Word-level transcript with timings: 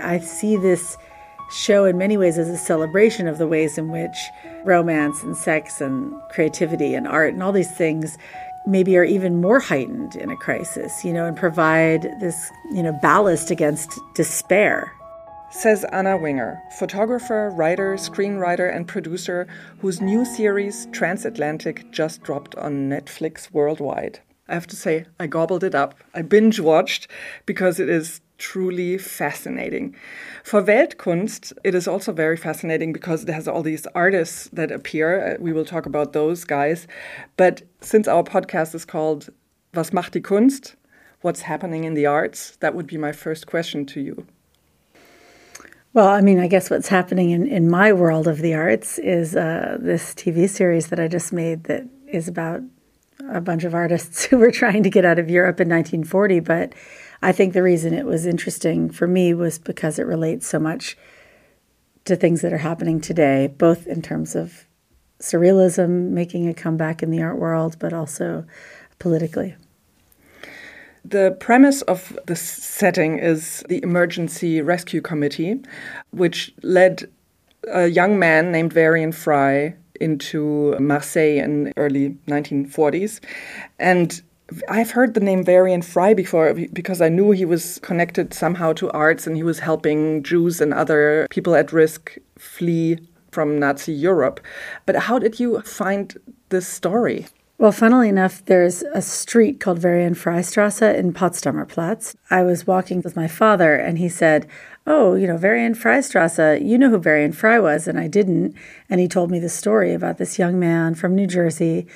I 0.00 0.20
see 0.20 0.56
this 0.56 0.96
show 1.50 1.84
in 1.84 1.98
many 1.98 2.16
ways 2.16 2.38
as 2.38 2.48
a 2.48 2.56
celebration 2.56 3.28
of 3.28 3.36
the 3.36 3.46
ways 3.46 3.76
in 3.76 3.90
which 3.90 4.16
romance 4.64 5.22
and 5.22 5.36
sex 5.36 5.82
and 5.82 6.14
creativity 6.30 6.94
and 6.94 7.06
art 7.06 7.34
and 7.34 7.42
all 7.42 7.52
these 7.52 7.70
things 7.70 8.16
maybe 8.66 8.96
are 8.96 9.04
even 9.04 9.42
more 9.42 9.60
heightened 9.60 10.16
in 10.16 10.30
a 10.30 10.36
crisis, 10.36 11.04
you 11.04 11.12
know, 11.12 11.26
and 11.26 11.36
provide 11.36 12.04
this, 12.20 12.50
you 12.72 12.82
know, 12.82 12.98
ballast 13.02 13.50
against 13.50 14.00
despair. 14.14 14.90
Says 15.50 15.84
Anna 15.92 16.16
Winger, 16.16 16.58
photographer, 16.78 17.50
writer, 17.50 17.96
screenwriter, 17.96 18.74
and 18.74 18.88
producer 18.88 19.46
whose 19.80 20.00
new 20.00 20.24
series 20.24 20.86
Transatlantic 20.92 21.90
just 21.90 22.22
dropped 22.22 22.54
on 22.54 22.88
Netflix 22.88 23.52
worldwide. 23.52 24.20
I 24.48 24.54
have 24.54 24.66
to 24.68 24.76
say, 24.76 25.04
I 25.20 25.26
gobbled 25.26 25.64
it 25.64 25.74
up. 25.74 25.94
I 26.14 26.22
binge 26.22 26.60
watched 26.60 27.08
because 27.44 27.78
it 27.78 27.90
is 27.90 28.22
truly 28.38 28.98
fascinating. 28.98 29.94
For 30.44 30.62
Weltkunst, 30.62 31.52
it 31.64 31.74
is 31.74 31.86
also 31.86 32.12
very 32.12 32.36
fascinating 32.36 32.92
because 32.92 33.22
it 33.22 33.28
has 33.30 33.46
all 33.46 33.62
these 33.62 33.86
artists 33.94 34.48
that 34.52 34.70
appear. 34.70 35.34
Uh, 35.34 35.36
we 35.40 35.52
will 35.52 35.64
talk 35.64 35.86
about 35.86 36.12
those 36.12 36.44
guys. 36.44 36.86
But 37.36 37.62
since 37.80 38.08
our 38.08 38.24
podcast 38.24 38.74
is 38.74 38.84
called 38.84 39.30
Was 39.74 39.92
macht 39.92 40.14
die 40.14 40.20
Kunst? 40.20 40.74
What's 41.20 41.42
happening 41.42 41.84
in 41.84 41.94
the 41.94 42.06
arts? 42.06 42.56
That 42.56 42.74
would 42.74 42.86
be 42.86 42.98
my 42.98 43.12
first 43.12 43.46
question 43.46 43.86
to 43.86 44.00
you. 44.00 44.26
Well, 45.94 46.08
I 46.08 46.20
mean, 46.20 46.40
I 46.40 46.48
guess 46.48 46.70
what's 46.70 46.88
happening 46.88 47.30
in, 47.30 47.46
in 47.46 47.70
my 47.70 47.92
world 47.92 48.26
of 48.26 48.38
the 48.38 48.54
arts 48.54 48.98
is 48.98 49.36
uh, 49.36 49.76
this 49.78 50.14
TV 50.14 50.48
series 50.48 50.88
that 50.88 50.98
I 50.98 51.06
just 51.06 51.32
made 51.32 51.64
that 51.64 51.86
is 52.08 52.28
about 52.28 52.62
a 53.30 53.40
bunch 53.40 53.64
of 53.64 53.74
artists 53.74 54.24
who 54.26 54.38
were 54.38 54.50
trying 54.50 54.82
to 54.82 54.90
get 54.90 55.04
out 55.04 55.18
of 55.18 55.30
Europe 55.30 55.60
in 55.60 55.68
1940, 55.68 56.40
but 56.40 56.72
I 57.22 57.32
think 57.32 57.52
the 57.52 57.62
reason 57.62 57.94
it 57.94 58.04
was 58.04 58.26
interesting 58.26 58.90
for 58.90 59.06
me 59.06 59.32
was 59.32 59.58
because 59.58 59.98
it 59.98 60.06
relates 60.06 60.46
so 60.46 60.58
much 60.58 60.96
to 62.04 62.16
things 62.16 62.40
that 62.40 62.52
are 62.52 62.58
happening 62.58 63.00
today, 63.00 63.46
both 63.46 63.86
in 63.86 64.02
terms 64.02 64.34
of 64.34 64.66
surrealism 65.20 66.10
making 66.10 66.48
a 66.48 66.54
comeback 66.54 67.02
in 67.02 67.10
the 67.10 67.22
art 67.22 67.38
world, 67.38 67.76
but 67.78 67.92
also 67.92 68.44
politically. 68.98 69.54
The 71.04 71.36
premise 71.38 71.82
of 71.82 72.18
the 72.26 72.36
setting 72.36 73.18
is 73.18 73.64
the 73.68 73.82
Emergency 73.82 74.60
Rescue 74.60 75.00
Committee, 75.00 75.60
which 76.10 76.52
led 76.62 77.08
a 77.72 77.86
young 77.86 78.18
man 78.18 78.50
named 78.50 78.72
Varian 78.72 79.12
Fry 79.12 79.74
into 80.00 80.76
Marseille 80.80 81.38
in 81.38 81.72
early 81.76 82.16
1940s. 82.26 83.20
And 83.78 84.22
I've 84.68 84.90
heard 84.90 85.14
the 85.14 85.20
name 85.20 85.44
Varian 85.44 85.82
Fry 85.82 86.14
before 86.14 86.54
because 86.72 87.00
I 87.00 87.08
knew 87.08 87.30
he 87.30 87.44
was 87.44 87.78
connected 87.80 88.34
somehow 88.34 88.72
to 88.74 88.90
arts 88.90 89.26
and 89.26 89.36
he 89.36 89.42
was 89.42 89.60
helping 89.60 90.22
Jews 90.22 90.60
and 90.60 90.74
other 90.74 91.26
people 91.30 91.54
at 91.54 91.72
risk 91.72 92.18
flee 92.38 92.98
from 93.30 93.58
Nazi 93.58 93.92
Europe. 93.92 94.40
But 94.84 94.96
how 94.96 95.18
did 95.18 95.40
you 95.40 95.60
find 95.62 96.16
this 96.50 96.68
story? 96.68 97.26
Well, 97.58 97.72
funnily 97.72 98.08
enough, 98.08 98.44
there's 98.44 98.82
a 98.92 99.00
street 99.00 99.60
called 99.60 99.78
Varian-Fry-Strasse 99.78 100.82
in 100.82 101.12
Potsdamer 101.12 101.68
Platz. 101.68 102.16
I 102.28 102.42
was 102.42 102.66
walking 102.66 103.02
with 103.02 103.14
my 103.14 103.28
father 103.28 103.76
and 103.76 103.98
he 103.98 104.08
said, 104.08 104.48
Oh, 104.84 105.14
you 105.14 105.28
know, 105.28 105.36
Varian-Fry-Strasse, 105.36 106.60
you 106.60 106.76
know 106.76 106.90
who 106.90 106.98
Varian 106.98 107.32
Fry 107.32 107.60
was, 107.60 107.86
and 107.86 108.00
I 108.00 108.08
didn't. 108.08 108.56
And 108.90 109.00
he 109.00 109.06
told 109.06 109.30
me 109.30 109.38
the 109.38 109.48
story 109.48 109.94
about 109.94 110.18
this 110.18 110.40
young 110.40 110.58
man 110.58 110.96
from 110.96 111.14
New 111.14 111.28
Jersey 111.28 111.86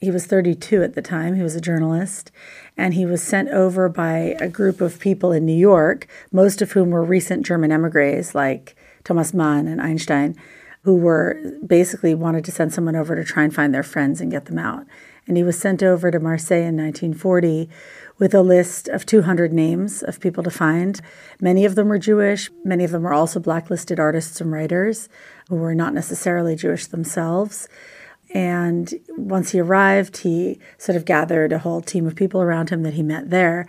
he 0.00 0.10
was 0.10 0.26
32 0.26 0.82
at 0.82 0.94
the 0.94 1.02
time. 1.02 1.34
He 1.34 1.42
was 1.42 1.54
a 1.54 1.60
journalist. 1.60 2.30
And 2.76 2.94
he 2.94 3.06
was 3.06 3.22
sent 3.22 3.48
over 3.50 3.88
by 3.88 4.36
a 4.40 4.48
group 4.48 4.80
of 4.80 4.98
people 4.98 5.32
in 5.32 5.46
New 5.46 5.56
York, 5.56 6.06
most 6.32 6.60
of 6.60 6.72
whom 6.72 6.90
were 6.90 7.04
recent 7.04 7.46
German 7.46 7.72
emigres 7.72 8.34
like 8.34 8.76
Thomas 9.04 9.32
Mann 9.32 9.66
and 9.66 9.80
Einstein, 9.80 10.36
who 10.82 10.96
were 10.96 11.40
basically 11.66 12.14
wanted 12.14 12.44
to 12.44 12.52
send 12.52 12.74
someone 12.74 12.96
over 12.96 13.16
to 13.16 13.24
try 13.24 13.44
and 13.44 13.54
find 13.54 13.72
their 13.72 13.82
friends 13.82 14.20
and 14.20 14.30
get 14.30 14.46
them 14.46 14.58
out. 14.58 14.86
And 15.26 15.36
he 15.36 15.42
was 15.42 15.58
sent 15.58 15.82
over 15.82 16.10
to 16.10 16.20
Marseille 16.20 16.58
in 16.58 16.76
1940 16.76 17.70
with 18.18 18.34
a 18.34 18.42
list 18.42 18.88
of 18.88 19.06
200 19.06 19.52
names 19.52 20.02
of 20.02 20.20
people 20.20 20.44
to 20.44 20.50
find. 20.50 21.00
Many 21.40 21.64
of 21.64 21.74
them 21.74 21.88
were 21.88 21.98
Jewish. 21.98 22.50
Many 22.62 22.84
of 22.84 22.90
them 22.90 23.02
were 23.02 23.14
also 23.14 23.40
blacklisted 23.40 23.98
artists 23.98 24.40
and 24.40 24.52
writers 24.52 25.08
who 25.48 25.56
were 25.56 25.74
not 25.74 25.94
necessarily 25.94 26.56
Jewish 26.56 26.86
themselves. 26.86 27.68
And 28.34 28.92
once 29.16 29.52
he 29.52 29.60
arrived, 29.60 30.18
he 30.18 30.58
sort 30.76 30.96
of 30.96 31.04
gathered 31.04 31.52
a 31.52 31.60
whole 31.60 31.80
team 31.80 32.04
of 32.06 32.16
people 32.16 32.42
around 32.42 32.70
him 32.70 32.82
that 32.82 32.94
he 32.94 33.02
met 33.02 33.30
there. 33.30 33.66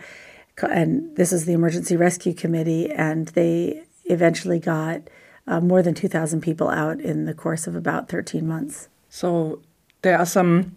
And 0.64 1.16
this 1.16 1.32
is 1.32 1.46
the 1.46 1.54
Emergency 1.54 1.96
Rescue 1.96 2.34
Committee, 2.34 2.92
and 2.92 3.28
they 3.30 3.84
eventually 4.06 4.60
got 4.60 5.02
uh, 5.48 5.62
more 5.62 5.84
than 5.84 5.94
2,000 5.94 6.42
people 6.42 6.70
out 6.70 7.00
in 7.00 7.26
the 7.26 7.34
course 7.34 7.68
of 7.68 7.76
about 7.76 8.10
13 8.10 8.48
months. 8.48 8.90
So 9.10 9.62
there 10.02 10.18
are 10.18 10.26
some, 10.26 10.76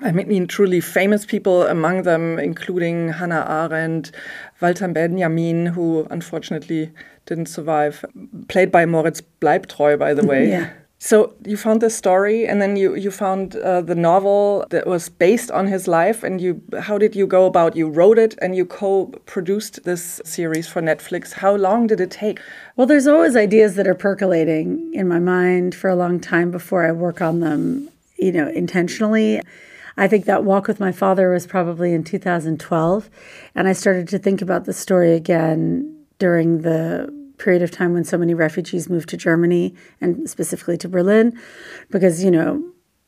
I 0.00 0.12
mean, 0.12 0.46
truly 0.46 0.80
famous 0.80 1.26
people 1.26 1.66
among 1.66 2.02
them, 2.02 2.38
including 2.38 3.08
Hannah 3.08 3.44
Arendt, 3.48 4.12
Walter 4.60 4.86
Benjamin, 4.88 5.66
who 5.66 6.06
unfortunately 6.10 6.92
didn't 7.26 7.46
survive, 7.46 8.04
played 8.46 8.70
by 8.70 8.86
Moritz 8.86 9.22
Bleibtreu, 9.40 9.98
by 9.98 10.14
the 10.14 10.24
way. 10.24 10.48
yeah. 10.50 10.70
So 11.00 11.34
you 11.44 11.56
found 11.56 11.80
this 11.80 11.96
story, 11.96 12.44
and 12.44 12.60
then 12.60 12.74
you 12.74 12.96
you 12.96 13.12
found 13.12 13.54
uh, 13.54 13.82
the 13.82 13.94
novel 13.94 14.66
that 14.70 14.84
was 14.84 15.08
based 15.08 15.48
on 15.52 15.68
his 15.68 15.86
life. 15.86 16.24
And 16.24 16.40
you, 16.40 16.60
how 16.80 16.98
did 16.98 17.14
you 17.14 17.24
go 17.24 17.46
about? 17.46 17.76
You 17.76 17.88
wrote 17.88 18.18
it, 18.18 18.34
and 18.42 18.56
you 18.56 18.66
co-produced 18.66 19.84
this 19.84 20.20
series 20.24 20.66
for 20.66 20.82
Netflix. 20.82 21.34
How 21.34 21.54
long 21.54 21.86
did 21.86 22.00
it 22.00 22.10
take? 22.10 22.40
Well, 22.74 22.88
there's 22.88 23.06
always 23.06 23.36
ideas 23.36 23.76
that 23.76 23.86
are 23.86 23.94
percolating 23.94 24.92
in 24.92 25.06
my 25.06 25.20
mind 25.20 25.76
for 25.76 25.88
a 25.88 25.94
long 25.94 26.18
time 26.18 26.50
before 26.50 26.84
I 26.84 26.90
work 26.90 27.20
on 27.22 27.40
them. 27.40 27.90
You 28.18 28.32
know, 28.32 28.48
intentionally. 28.48 29.40
I 29.96 30.08
think 30.08 30.26
that 30.26 30.44
walk 30.44 30.66
with 30.68 30.80
my 30.80 30.92
father 30.92 31.30
was 31.30 31.46
probably 31.46 31.92
in 31.92 32.02
2012, 32.02 33.10
and 33.54 33.68
I 33.68 33.72
started 33.72 34.08
to 34.08 34.18
think 34.18 34.42
about 34.42 34.64
the 34.64 34.72
story 34.72 35.12
again 35.12 36.06
during 36.18 36.62
the 36.62 37.17
period 37.38 37.62
of 37.62 37.70
time 37.70 37.92
when 37.92 38.04
so 38.04 38.18
many 38.18 38.34
refugees 38.34 38.88
moved 38.88 39.08
to 39.10 39.16
Germany 39.16 39.74
and 40.00 40.28
specifically 40.28 40.76
to 40.78 40.88
Berlin, 40.88 41.38
because, 41.90 42.24
you 42.24 42.30
know, 42.30 42.62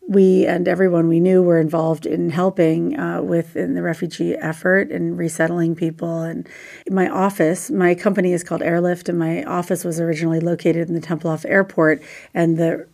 we 0.08 0.44
and 0.44 0.66
everyone 0.66 1.06
we 1.06 1.20
knew 1.20 1.40
were 1.40 1.60
involved 1.60 2.04
in 2.04 2.30
helping 2.30 2.98
uh, 2.98 3.22
with 3.22 3.54
in 3.54 3.74
the 3.74 3.82
refugee 3.82 4.34
effort 4.34 4.90
and 4.90 5.16
resettling 5.16 5.76
people. 5.76 6.22
And 6.22 6.48
my 6.90 7.08
office, 7.08 7.70
my 7.70 7.94
company 7.94 8.32
is 8.32 8.42
called 8.42 8.62
Airlift, 8.62 9.08
and 9.08 9.18
my 9.18 9.44
office 9.44 9.84
was 9.84 10.00
originally 10.00 10.40
located 10.40 10.88
in 10.88 10.94
the 10.94 11.00
Tempelhof 11.00 11.44
Airport. 11.48 12.02
And 12.34 12.56
the 12.56 12.88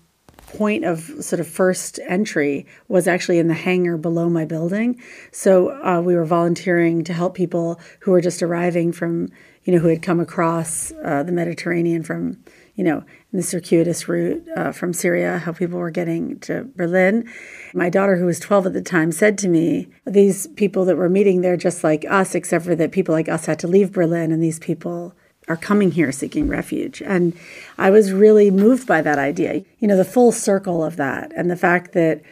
point 0.46 0.84
of 0.84 1.00
sort 1.20 1.40
of 1.40 1.46
first 1.46 1.98
entry 2.06 2.66
was 2.88 3.08
actually 3.08 3.38
in 3.38 3.48
the 3.48 3.54
hangar 3.54 3.96
below 3.96 4.28
my 4.28 4.44
building. 4.44 5.00
So 5.32 5.70
uh, 5.82 6.02
we 6.02 6.14
were 6.14 6.24
volunteering 6.26 7.02
to 7.04 7.12
help 7.14 7.34
people 7.34 7.80
who 8.00 8.10
were 8.10 8.20
just 8.20 8.42
arriving 8.42 8.92
from 8.92 9.28
you 9.66 9.72
know, 9.72 9.80
who 9.80 9.88
had 9.88 10.00
come 10.00 10.20
across 10.20 10.92
uh, 11.04 11.24
the 11.24 11.32
Mediterranean 11.32 12.04
from, 12.04 12.38
you 12.76 12.84
know, 12.84 13.02
the 13.32 13.42
circuitous 13.42 14.08
route 14.08 14.46
uh, 14.56 14.70
from 14.70 14.92
Syria, 14.92 15.38
how 15.38 15.52
people 15.52 15.80
were 15.80 15.90
getting 15.90 16.38
to 16.40 16.68
Berlin. 16.76 17.28
My 17.74 17.90
daughter, 17.90 18.16
who 18.16 18.26
was 18.26 18.38
12 18.38 18.66
at 18.66 18.72
the 18.74 18.80
time, 18.80 19.10
said 19.10 19.36
to 19.38 19.48
me, 19.48 19.88
These 20.06 20.46
people 20.54 20.84
that 20.84 20.96
were 20.96 21.08
meeting 21.08 21.40
there 21.40 21.56
just 21.56 21.82
like 21.82 22.04
us, 22.08 22.36
except 22.36 22.64
for 22.64 22.76
that 22.76 22.92
people 22.92 23.12
like 23.12 23.28
us 23.28 23.46
had 23.46 23.58
to 23.58 23.66
leave 23.66 23.92
Berlin, 23.92 24.30
and 24.30 24.40
these 24.40 24.60
people 24.60 25.14
are 25.48 25.56
coming 25.56 25.90
here 25.90 26.12
seeking 26.12 26.46
refuge. 26.46 27.02
And 27.02 27.36
I 27.76 27.90
was 27.90 28.12
really 28.12 28.52
moved 28.52 28.86
by 28.86 29.02
that 29.02 29.18
idea, 29.18 29.64
you 29.80 29.88
know, 29.88 29.96
the 29.96 30.04
full 30.04 30.30
circle 30.30 30.84
of 30.84 30.94
that, 30.96 31.32
and 31.36 31.50
the 31.50 31.56
fact 31.56 31.92
that, 31.92 32.22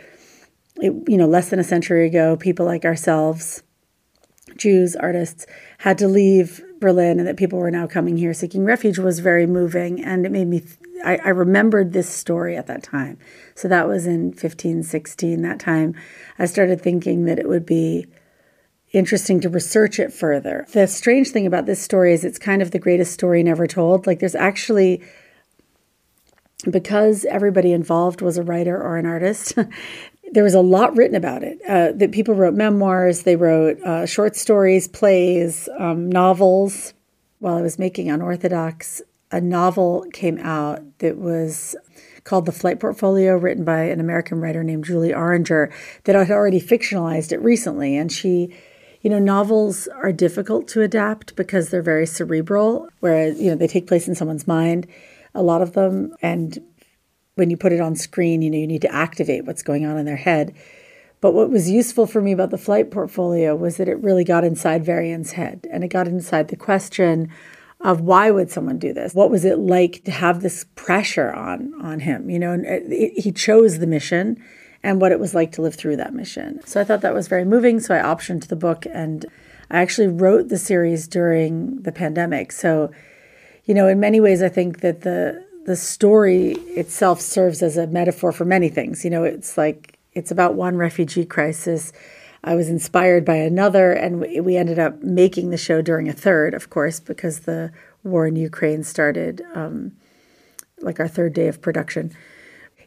it, 0.76 0.92
you 1.08 1.16
know, 1.16 1.26
less 1.26 1.50
than 1.50 1.58
a 1.58 1.64
century 1.64 2.06
ago, 2.06 2.36
people 2.36 2.64
like 2.64 2.84
ourselves, 2.84 3.64
Jews, 4.56 4.94
artists, 4.94 5.46
had 5.78 5.98
to 5.98 6.06
leave 6.06 6.62
Berlin 6.84 7.18
and 7.18 7.26
that 7.26 7.38
people 7.38 7.58
were 7.58 7.70
now 7.70 7.86
coming 7.86 8.18
here 8.18 8.34
seeking 8.34 8.62
refuge 8.62 8.98
was 8.98 9.20
very 9.20 9.46
moving. 9.46 10.04
And 10.04 10.26
it 10.26 10.30
made 10.30 10.48
me, 10.48 10.60
th- 10.60 10.76
I, 11.02 11.16
I, 11.16 11.28
remembered 11.30 11.94
this 11.94 12.10
story 12.10 12.58
at 12.58 12.66
that 12.66 12.82
time. 12.82 13.16
So 13.54 13.68
that 13.68 13.88
was 13.88 14.06
in 14.06 14.34
15, 14.34 14.82
16. 14.82 15.40
That 15.40 15.58
time 15.58 15.94
I 16.38 16.44
started 16.44 16.82
thinking 16.82 17.24
that 17.24 17.38
it 17.38 17.48
would 17.48 17.64
be 17.64 18.06
interesting 18.92 19.40
to 19.40 19.48
research 19.48 19.98
it 19.98 20.12
further. 20.12 20.66
The 20.74 20.86
strange 20.86 21.30
thing 21.30 21.46
about 21.46 21.64
this 21.64 21.80
story 21.80 22.12
is 22.12 22.22
it's 22.22 22.38
kind 22.38 22.60
of 22.60 22.70
the 22.70 22.78
greatest 22.78 23.14
story 23.14 23.42
never 23.42 23.66
told. 23.66 24.06
Like 24.06 24.20
there's 24.20 24.34
actually, 24.34 25.02
because 26.70 27.24
everybody 27.24 27.72
involved 27.72 28.20
was 28.20 28.36
a 28.36 28.42
writer 28.42 28.76
or 28.76 28.98
an 28.98 29.06
artist, 29.06 29.54
there 30.34 30.44
was 30.44 30.54
a 30.54 30.60
lot 30.60 30.96
written 30.96 31.14
about 31.14 31.44
it. 31.44 31.58
Uh, 31.68 31.92
that 31.92 32.10
people 32.10 32.34
wrote 32.34 32.54
memoirs, 32.54 33.22
they 33.22 33.36
wrote 33.36 33.80
uh, 33.82 34.04
short 34.04 34.34
stories, 34.34 34.88
plays, 34.88 35.68
um, 35.78 36.10
novels. 36.10 36.92
While 37.38 37.56
I 37.56 37.62
was 37.62 37.78
making 37.78 38.10
Unorthodox, 38.10 39.00
a 39.30 39.40
novel 39.40 40.06
came 40.12 40.38
out 40.38 40.80
that 40.98 41.18
was 41.18 41.76
called 42.24 42.46
The 42.46 42.52
Flight 42.52 42.80
Portfolio, 42.80 43.36
written 43.36 43.64
by 43.64 43.82
an 43.82 44.00
American 44.00 44.40
writer 44.40 44.64
named 44.64 44.84
Julie 44.84 45.12
Orringer, 45.12 45.72
that 46.04 46.16
had 46.16 46.30
already 46.30 46.60
fictionalized 46.60 47.30
it 47.30 47.40
recently. 47.40 47.96
And 47.96 48.10
she, 48.10 48.52
you 49.02 49.10
know, 49.10 49.18
novels 49.18 49.86
are 50.02 50.12
difficult 50.12 50.66
to 50.68 50.82
adapt 50.82 51.36
because 51.36 51.68
they're 51.68 51.82
very 51.82 52.06
cerebral, 52.06 52.88
whereas, 53.00 53.40
you 53.40 53.50
know, 53.50 53.56
they 53.56 53.68
take 53.68 53.86
place 53.86 54.08
in 54.08 54.14
someone's 54.16 54.48
mind, 54.48 54.88
a 55.34 55.42
lot 55.42 55.62
of 55.62 55.74
them. 55.74 56.14
And 56.22 56.58
when 57.36 57.50
you 57.50 57.56
put 57.56 57.72
it 57.72 57.80
on 57.80 57.96
screen, 57.96 58.42
you 58.42 58.50
know, 58.50 58.58
you 58.58 58.66
need 58.66 58.82
to 58.82 58.94
activate 58.94 59.44
what's 59.44 59.62
going 59.62 59.84
on 59.84 59.96
in 59.96 60.06
their 60.06 60.16
head. 60.16 60.54
But 61.20 61.32
what 61.32 61.50
was 61.50 61.70
useful 61.70 62.06
for 62.06 62.20
me 62.20 62.32
about 62.32 62.50
the 62.50 62.58
flight 62.58 62.90
portfolio 62.90 63.56
was 63.56 63.78
that 63.78 63.88
it 63.88 64.02
really 64.02 64.24
got 64.24 64.44
inside 64.44 64.84
Varian's 64.84 65.32
head 65.32 65.66
and 65.72 65.82
it 65.82 65.88
got 65.88 66.06
inside 66.06 66.48
the 66.48 66.56
question 66.56 67.30
of 67.80 68.00
why 68.00 68.30
would 68.30 68.50
someone 68.50 68.78
do 68.78 68.92
this? 68.92 69.14
What 69.14 69.30
was 69.30 69.44
it 69.44 69.58
like 69.58 70.04
to 70.04 70.10
have 70.10 70.42
this 70.42 70.66
pressure 70.74 71.32
on 71.32 71.72
on 71.82 72.00
him? 72.00 72.30
You 72.30 72.38
know, 72.38 72.52
and 72.52 72.66
uh, 72.66 72.70
it, 72.70 72.92
it, 72.92 73.22
he 73.22 73.32
chose 73.32 73.78
the 73.78 73.86
mission 73.86 74.42
and 74.82 75.00
what 75.00 75.12
it 75.12 75.18
was 75.18 75.34
like 75.34 75.50
to 75.52 75.62
live 75.62 75.74
through 75.74 75.96
that 75.96 76.14
mission. 76.14 76.60
So 76.66 76.80
I 76.80 76.84
thought 76.84 77.00
that 77.00 77.14
was 77.14 77.26
very 77.26 77.44
moving. 77.44 77.80
So 77.80 77.94
I 77.94 78.02
optioned 78.02 78.48
the 78.48 78.56
book 78.56 78.86
and 78.92 79.24
I 79.70 79.80
actually 79.80 80.08
wrote 80.08 80.48
the 80.48 80.58
series 80.58 81.08
during 81.08 81.80
the 81.82 81.92
pandemic. 81.92 82.52
So, 82.52 82.90
you 83.64 83.72
know, 83.72 83.88
in 83.88 83.98
many 83.98 84.20
ways, 84.20 84.42
I 84.42 84.50
think 84.50 84.80
that 84.80 85.00
the 85.00 85.42
the 85.64 85.76
story 85.76 86.52
itself 86.76 87.20
serves 87.20 87.62
as 87.62 87.76
a 87.76 87.86
metaphor 87.86 88.32
for 88.32 88.44
many 88.44 88.68
things. 88.68 89.04
You 89.04 89.10
know, 89.10 89.24
it's 89.24 89.56
like 89.56 89.98
it's 90.12 90.30
about 90.30 90.54
one 90.54 90.76
refugee 90.76 91.24
crisis. 91.24 91.92
I 92.42 92.54
was 92.54 92.68
inspired 92.68 93.24
by 93.24 93.36
another, 93.36 93.92
and 93.92 94.20
we 94.20 94.56
ended 94.56 94.78
up 94.78 95.02
making 95.02 95.50
the 95.50 95.56
show 95.56 95.80
during 95.80 96.08
a 96.08 96.12
third, 96.12 96.52
of 96.52 96.68
course, 96.68 97.00
because 97.00 97.40
the 97.40 97.72
war 98.02 98.26
in 98.26 98.36
Ukraine 98.36 98.82
started 98.82 99.42
um, 99.54 99.92
like 100.80 101.00
our 101.00 101.08
third 101.08 101.32
day 101.32 101.48
of 101.48 101.62
production. 101.62 102.12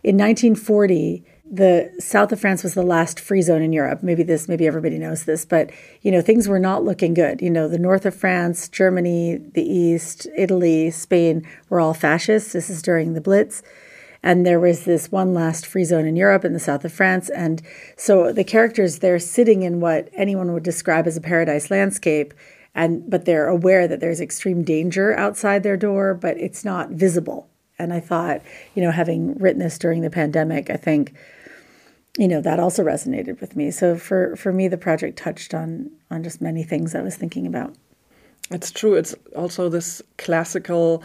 In 0.04 0.16
1940, 0.16 1.26
the 1.50 1.92
south 2.00 2.32
of 2.32 2.40
France 2.40 2.64
was 2.64 2.74
the 2.74 2.84
last 2.84 3.20
free 3.20 3.42
zone 3.42 3.62
in 3.62 3.72
Europe. 3.72 4.04
Maybe 4.04 4.24
this, 4.24 4.48
maybe 4.48 4.68
everybody 4.68 4.98
knows 4.98 5.24
this, 5.24 5.46
but 5.46 5.72
you 6.02 6.12
know 6.12 6.22
things 6.22 6.48
were 6.48 6.60
not 6.60 6.84
looking 6.84 7.14
good. 7.14 7.42
You 7.42 7.50
know, 7.50 7.68
the 7.68 7.80
north 7.80 8.06
of 8.06 8.16
France, 8.16 8.68
Germany, 8.68 9.38
the 9.38 9.64
east, 9.64 10.28
Italy, 10.36 10.92
Spain 10.92 11.48
were 11.70 11.80
all 11.80 11.94
fascists. 11.94 12.54
This 12.54 12.70
is 12.70 12.82
during 12.82 13.14
the 13.14 13.22
Blitz, 13.22 13.64
and 14.22 14.46
there 14.46 14.60
was 14.60 14.84
this 14.84 15.12
one 15.12 15.34
last 15.34 15.66
free 15.66 15.86
zone 15.86 16.06
in 16.06 16.16
Europe 16.16 16.44
in 16.44 16.54
the 16.54 16.60
south 16.60 16.84
of 16.84 16.92
France, 16.92 17.30
and 17.30 17.62
so 17.96 18.34
the 18.34 18.44
characters 18.44 19.00
they're 19.00 19.20
sitting 19.20 19.64
in 19.64 19.80
what 19.80 20.10
anyone 20.14 20.54
would 20.54 20.64
describe 20.64 21.08
as 21.08 21.16
a 21.16 21.22
paradise 21.22 21.72
landscape, 21.72 22.34
and 22.76 23.10
but 23.10 23.26
they're 23.26 23.48
aware 23.48 23.88
that 23.88 24.02
there's 24.02 24.20
extreme 24.20 24.64
danger 24.64 25.18
outside 25.18 25.64
their 25.64 25.78
door, 25.78 26.14
but 26.14 26.38
it's 26.38 26.66
not 26.66 26.90
visible. 26.90 27.48
And 27.80 27.94
I 27.94 28.00
thought, 28.00 28.42
you 28.76 28.82
know, 28.82 28.92
having 28.92 29.36
written 29.36 29.60
this 29.60 29.78
during 29.78 30.02
the 30.02 30.10
pandemic, 30.10 30.70
I 30.70 30.78
think 30.78 31.14
you 32.18 32.28
know 32.28 32.42
that 32.42 32.60
also 32.60 32.84
resonated 32.84 33.40
with 33.40 33.56
me. 33.56 33.72
So 33.72 33.96
for 33.96 34.36
for 34.36 34.52
me 34.52 34.68
the 34.68 34.78
project 34.78 35.18
touched 35.18 35.54
on 35.54 35.92
on 36.12 36.24
just 36.24 36.42
many 36.42 36.64
things 36.64 36.96
i 36.96 37.02
was 37.02 37.16
thinking 37.16 37.46
about. 37.48 37.76
It's 38.50 38.72
true. 38.72 38.96
It's 38.96 39.14
also 39.36 39.70
this 39.70 40.02
classical 40.18 41.04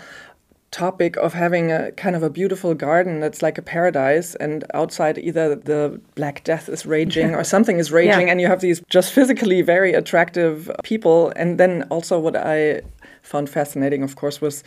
topic 0.71 1.17
of 1.17 1.35
having 1.35 1.71
a 1.71 1.93
kind 1.93 2.17
of 2.17 2.23
a 2.23 2.31
beautiful 2.31 2.73
garden 2.75 3.21
that's 3.21 3.43
like 3.43 3.59
a 3.59 3.63
paradise 3.63 4.35
and 4.37 4.65
outside 4.73 5.19
either 5.19 5.55
the 5.55 6.01
black 6.15 6.43
death 6.45 6.67
is 6.69 6.87
raging 6.87 7.35
or 7.35 7.45
something 7.55 7.79
is 7.79 7.93
raging 7.93 8.27
yeah. 8.27 8.33
and 8.33 8.41
you 8.41 8.47
have 8.47 8.61
these 8.61 8.81
just 8.89 9.13
physically 9.13 9.61
very 9.61 9.93
attractive 9.93 10.71
people. 10.83 11.31
And 11.37 11.59
then 11.61 11.83
also 11.91 12.19
what 12.19 12.37
i 12.37 12.81
found 13.23 13.49
fascinating 13.51 14.03
of 14.03 14.17
course 14.17 14.41
was 14.41 14.65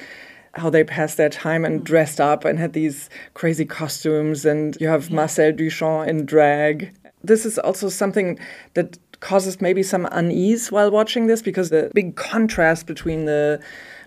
how 0.56 0.69
they 0.69 0.84
passed 0.84 1.18
their 1.18 1.30
time 1.30 1.66
and 1.66 1.84
dressed 1.84 2.19
up 2.19 2.46
and 2.46 2.57
had 2.57 2.74
these 2.74 3.10
crazy 3.34 3.66
costumes. 3.66 4.46
And 4.46 4.78
you 4.80 4.88
have. 4.88 5.12
Marcel 5.12 5.52
Duchamp 5.52 6.07
in 6.07 6.25
drag. 6.25 6.94
This 7.24 7.46
is 7.46 7.57
also 7.60 7.90
something 7.90 8.40
that 8.75 8.98
causes 9.19 9.62
maybe 9.62 9.84
some 9.84 10.07
unease 10.12 10.72
while 10.72 10.92
watching 10.92 11.28
this 11.28 11.42
because 11.42 11.69
the 11.69 11.92
big 11.94 12.16
contrast 12.16 12.86
between 12.86 13.25
the 13.25 13.60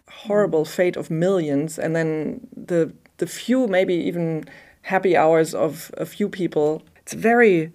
horrible 0.09 0.65
mm. 0.65 0.69
fate 0.69 0.97
of 0.97 1.11
millions 1.11 1.79
and 1.79 1.95
then 1.95 2.41
the 2.57 2.93
the 3.19 3.27
few 3.27 3.67
maybe 3.67 3.95
even 3.95 4.45
happy 4.83 5.17
hours 5.17 5.55
of 5.55 5.91
a 5.97 6.07
few 6.07 6.29
people 6.29 6.83
it's 6.99 7.13
a 7.13 7.17
very 7.17 7.73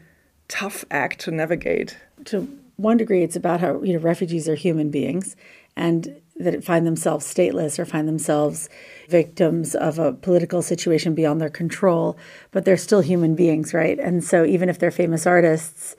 tough 0.48 0.86
act 0.90 1.20
to 1.20 1.32
navigate 1.32 1.98
to 2.26 2.48
one 2.78 2.98
degree 2.98 3.24
it's 3.24 3.36
about 3.36 3.60
how 3.60 3.82
you 3.82 3.94
know 3.94 4.00
refugees 4.00 4.48
are 4.48 4.56
human 4.56 4.90
beings 4.90 5.36
and 5.76 6.22
that 6.36 6.64
find 6.64 6.86
themselves 6.86 7.32
stateless 7.32 7.78
or 7.78 7.86
find 7.86 8.08
themselves 8.08 8.70
victims 9.08 9.76
of 9.76 10.00
a 10.00 10.14
political 10.14 10.62
situation 10.62 11.14
beyond 11.14 11.40
their 11.40 11.50
control, 11.50 12.18
but 12.52 12.66
they're 12.66 12.78
still 12.78 13.02
human 13.02 13.36
beings, 13.36 13.74
right? 13.74 14.00
And 14.00 14.24
so 14.24 14.44
even 14.44 14.70
if 14.70 14.80
they're 14.80 14.92
famous 14.92 15.28
artists, 15.28 15.96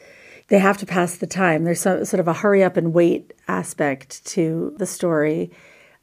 they 0.48 0.58
have 0.58 0.76
to 0.78 0.86
pass 0.86 1.16
the 1.16 1.26
time. 1.26 1.64
There's 1.64 1.80
some, 1.80 2.04
sort 2.04 2.20
of 2.20 2.28
a 2.28 2.34
hurry 2.34 2.62
up 2.62 2.76
and 2.76 2.92
wait 2.92 3.32
aspect 3.48 4.24
to 4.26 4.74
the 4.76 4.86
story. 4.86 5.50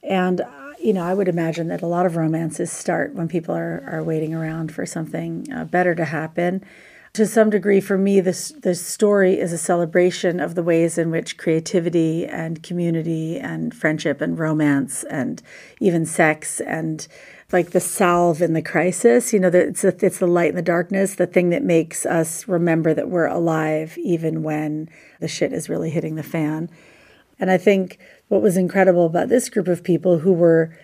And, 0.01 0.41
uh, 0.41 0.47
you 0.79 0.93
know, 0.93 1.03
I 1.03 1.13
would 1.13 1.27
imagine 1.27 1.67
that 1.67 1.81
a 1.81 1.87
lot 1.87 2.05
of 2.05 2.15
romances 2.15 2.71
start 2.71 3.13
when 3.13 3.27
people 3.27 3.53
are, 3.53 3.83
are 3.85 4.03
waiting 4.03 4.33
around 4.33 4.71
for 4.71 4.85
something 4.85 5.45
uh, 5.53 5.65
better 5.65 5.93
to 5.93 6.05
happen 6.05 6.63
to 7.13 7.25
some 7.25 7.49
degree, 7.49 7.81
for 7.81 7.97
me, 7.97 8.21
this 8.21 8.53
this 8.61 8.85
story 8.85 9.37
is 9.39 9.51
a 9.51 9.57
celebration 9.57 10.39
of 10.39 10.55
the 10.55 10.63
ways 10.63 10.97
in 10.97 11.11
which 11.11 11.37
creativity 11.37 12.25
and 12.25 12.63
community 12.63 13.37
and 13.37 13.75
friendship 13.75 14.21
and 14.21 14.39
romance 14.39 15.03
and 15.03 15.41
even 15.81 16.05
sex 16.05 16.61
and 16.61 17.07
like 17.51 17.71
the 17.71 17.81
salve 17.81 18.41
in 18.41 18.53
the 18.53 18.61
crisis. 18.61 19.33
You 19.33 19.41
know, 19.41 19.49
it's 19.49 19.83
it's 19.83 20.19
the 20.19 20.27
light 20.27 20.51
in 20.51 20.55
the 20.55 20.61
darkness, 20.61 21.15
the 21.15 21.27
thing 21.27 21.49
that 21.49 21.63
makes 21.63 22.05
us 22.05 22.47
remember 22.47 22.93
that 22.93 23.09
we're 23.09 23.27
alive 23.27 23.97
even 23.97 24.41
when 24.41 24.89
the 25.19 25.27
shit 25.27 25.51
is 25.51 25.67
really 25.67 25.89
hitting 25.89 26.15
the 26.15 26.23
fan. 26.23 26.69
And 27.39 27.51
I 27.51 27.57
think 27.57 27.97
what 28.29 28.41
was 28.41 28.55
incredible 28.55 29.05
about 29.05 29.27
this 29.27 29.49
group 29.49 29.67
of 29.67 29.83
people 29.83 30.19
who 30.19 30.31
were 30.31 30.77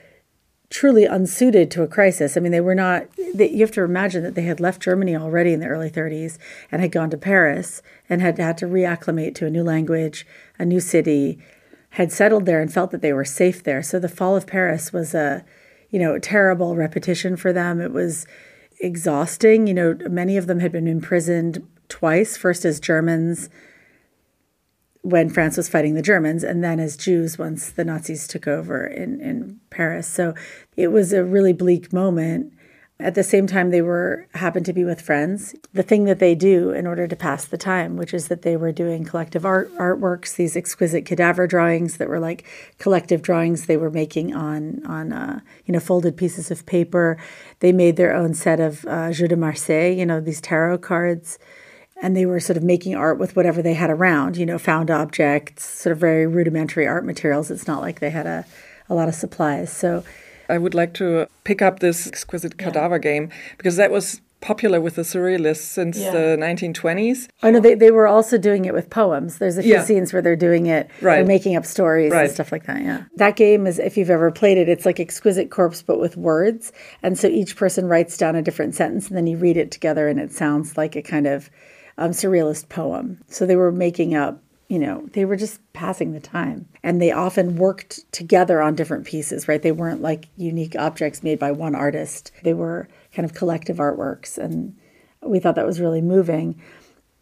truly 0.69 1.05
unsuited 1.05 1.71
to 1.71 1.83
a 1.83 1.87
crisis. 1.87 2.35
I 2.35 2.41
mean, 2.41 2.51
they 2.51 2.61
were 2.61 2.75
not, 2.75 3.07
they, 3.33 3.49
you 3.49 3.61
have 3.61 3.71
to 3.71 3.83
imagine 3.83 4.23
that 4.23 4.35
they 4.35 4.43
had 4.43 4.59
left 4.59 4.81
Germany 4.81 5.15
already 5.15 5.53
in 5.53 5.59
the 5.59 5.67
early 5.67 5.89
30s 5.89 6.37
and 6.71 6.81
had 6.81 6.91
gone 6.91 7.09
to 7.09 7.17
Paris 7.17 7.81
and 8.09 8.21
had 8.21 8.37
had 8.37 8.57
to 8.57 8.65
reacclimate 8.65 9.33
to 9.35 9.45
a 9.45 9.49
new 9.49 9.63
language, 9.63 10.25
a 10.59 10.65
new 10.65 10.79
city, 10.79 11.39
had 11.91 12.11
settled 12.11 12.45
there 12.45 12.61
and 12.61 12.71
felt 12.71 12.91
that 12.91 13.01
they 13.01 13.13
were 13.13 13.25
safe 13.25 13.63
there. 13.63 13.81
So 13.81 13.97
the 13.97 14.09
fall 14.09 14.35
of 14.35 14.45
Paris 14.45 14.91
was 14.91 15.13
a, 15.13 15.45
you 15.89 15.99
know, 15.99 16.19
terrible 16.19 16.75
repetition 16.75 17.37
for 17.37 17.53
them. 17.53 17.79
It 17.79 17.93
was 17.93 18.27
exhausting. 18.81 19.67
You 19.67 19.73
know, 19.73 19.97
many 20.09 20.35
of 20.35 20.47
them 20.47 20.59
had 20.59 20.73
been 20.73 20.87
imprisoned 20.87 21.65
twice, 21.87 22.35
first 22.35 22.65
as 22.65 22.81
Germans 22.81 23.49
when 25.07 25.29
France 25.29 25.55
was 25.55 25.69
fighting 25.69 25.93
the 25.93 26.01
Germans, 26.01 26.43
and 26.43 26.61
then 26.61 26.81
as 26.81 26.97
Jews 26.97 27.37
once 27.37 27.69
the 27.69 27.85
Nazis 27.85 28.27
took 28.27 28.45
over 28.45 28.85
in, 28.85 29.21
in 29.21 29.57
Paris. 29.69 30.05
So 30.05 30.33
it 30.75 30.89
was 30.89 31.13
a 31.13 31.23
really 31.23 31.53
bleak 31.53 31.93
moment. 31.93 32.51
At 32.99 33.15
the 33.15 33.23
same 33.23 33.47
time, 33.47 33.69
they 33.69 33.81
were 33.81 34.27
happened 34.33 34.65
to 34.65 34.73
be 34.73 34.83
with 34.83 34.99
friends. 34.99 35.55
The 35.71 35.83
thing 35.83 36.03
that 36.05 36.19
they 36.19 36.35
do 36.35 36.71
in 36.71 36.85
order 36.85 37.07
to 37.07 37.15
pass 37.15 37.45
the 37.45 37.57
time, 37.57 37.95
which 37.95 38.13
is 38.13 38.27
that 38.27 38.41
they 38.41 38.57
were 38.57 38.73
doing 38.73 39.05
collective 39.05 39.45
art 39.45 39.73
artworks, 39.77 40.35
these 40.35 40.57
exquisite 40.57 41.05
cadaver 41.05 41.47
drawings 41.47 41.97
that 41.97 42.09
were 42.09 42.19
like 42.19 42.43
collective 42.77 43.21
drawings 43.21 43.67
they 43.67 43.77
were 43.77 43.91
making 43.91 44.35
on 44.35 44.85
on 44.85 45.13
uh, 45.13 45.39
you 45.65 45.71
know 45.71 45.79
folded 45.79 46.17
pieces 46.17 46.51
of 46.51 46.65
paper. 46.65 47.17
They 47.61 47.71
made 47.71 47.95
their 47.95 48.13
own 48.13 48.33
set 48.33 48.59
of 48.59 48.83
uh, 48.85 49.13
Jeux 49.13 49.29
de 49.29 49.37
Marseille, 49.37 49.93
you 49.93 50.05
know 50.05 50.19
these 50.19 50.41
tarot 50.41 50.79
cards 50.79 51.39
and 52.01 52.15
they 52.15 52.25
were 52.25 52.39
sort 52.39 52.57
of 52.57 52.63
making 52.63 52.95
art 52.95 53.17
with 53.17 53.35
whatever 53.35 53.61
they 53.61 53.73
had 53.73 53.89
around, 53.89 54.37
you 54.37 54.45
know, 54.45 54.57
found 54.57 54.91
objects, 54.91 55.65
sort 55.65 55.91
of 55.91 55.99
very 55.99 56.27
rudimentary 56.27 56.87
art 56.87 57.05
materials. 57.05 57.49
It's 57.49 57.67
not 57.67 57.81
like 57.81 57.99
they 57.99 58.09
had 58.09 58.27
a, 58.27 58.45
a 58.89 58.95
lot 58.95 59.07
of 59.07 59.15
supplies. 59.15 59.71
So 59.71 60.03
I 60.49 60.57
would 60.57 60.73
like 60.73 60.93
to 60.95 61.27
pick 61.43 61.61
up 61.61 61.79
this 61.79 62.07
exquisite 62.07 62.57
cadaver 62.57 62.95
yeah. 62.95 62.99
game 62.99 63.29
because 63.57 63.75
that 63.77 63.91
was 63.91 64.21
popular 64.39 64.79
with 64.79 64.95
the 64.95 65.01
surrealists 65.01 65.57
since 65.57 65.97
yeah. 65.97 66.11
the 66.11 66.37
1920s. 66.39 67.27
Oh 67.41 67.49
no, 67.49 67.59
they, 67.59 67.73
they 67.73 67.91
were 67.91 68.07
also 68.07 68.37
doing 68.37 68.65
it 68.65 68.73
with 68.73 68.89
poems. 68.89 69.39
There's 69.39 69.57
a 69.57 69.63
few 69.63 69.73
yeah. 69.73 69.83
scenes 69.83 70.13
where 70.13 70.21
they're 70.21 70.35
doing 70.35 70.67
it, 70.67 70.89
right. 71.01 71.15
they're 71.15 71.25
making 71.25 71.55
up 71.55 71.65
stories 71.65 72.11
right. 72.11 72.25
and 72.25 72.33
stuff 72.33 72.51
like 72.51 72.65
that. 72.65 72.81
Yeah, 72.81 73.05
that 73.15 73.35
game 73.35 73.65
is 73.65 73.79
if 73.79 73.97
you've 73.97 74.11
ever 74.11 74.31
played 74.31 74.57
it, 74.57 74.69
it's 74.69 74.85
like 74.85 74.99
Exquisite 74.99 75.49
Corpse 75.49 75.81
but 75.81 75.99
with 75.99 76.15
words, 76.17 76.71
and 77.01 77.17
so 77.17 77.27
each 77.27 77.55
person 77.55 77.87
writes 77.87 78.17
down 78.17 78.35
a 78.35 78.41
different 78.41 78.75
sentence 78.75 79.07
and 79.07 79.17
then 79.17 79.27
you 79.27 79.37
read 79.37 79.57
it 79.57 79.71
together, 79.71 80.07
and 80.07 80.19
it 80.19 80.31
sounds 80.31 80.77
like 80.77 80.95
a 80.95 81.01
kind 81.01 81.25
of 81.25 81.49
um, 81.97 82.11
surrealist 82.11 82.69
poem. 82.69 83.23
So 83.27 83.45
they 83.45 83.55
were 83.55 83.71
making 83.71 84.15
up, 84.15 84.41
you 84.67 84.79
know, 84.79 85.07
they 85.13 85.25
were 85.25 85.35
just 85.35 85.61
passing 85.73 86.13
the 86.13 86.19
time. 86.19 86.67
And 86.83 87.01
they 87.01 87.11
often 87.11 87.55
worked 87.55 88.11
together 88.11 88.61
on 88.61 88.75
different 88.75 89.05
pieces, 89.05 89.47
right? 89.47 89.61
They 89.61 89.71
weren't 89.71 90.01
like 90.01 90.29
unique 90.35 90.75
objects 90.75 91.23
made 91.23 91.39
by 91.39 91.51
one 91.51 91.75
artist, 91.75 92.31
they 92.43 92.53
were 92.53 92.87
kind 93.13 93.25
of 93.25 93.35
collective 93.35 93.77
artworks. 93.77 94.37
And 94.37 94.75
we 95.21 95.39
thought 95.39 95.55
that 95.55 95.65
was 95.65 95.79
really 95.81 96.01
moving. 96.01 96.61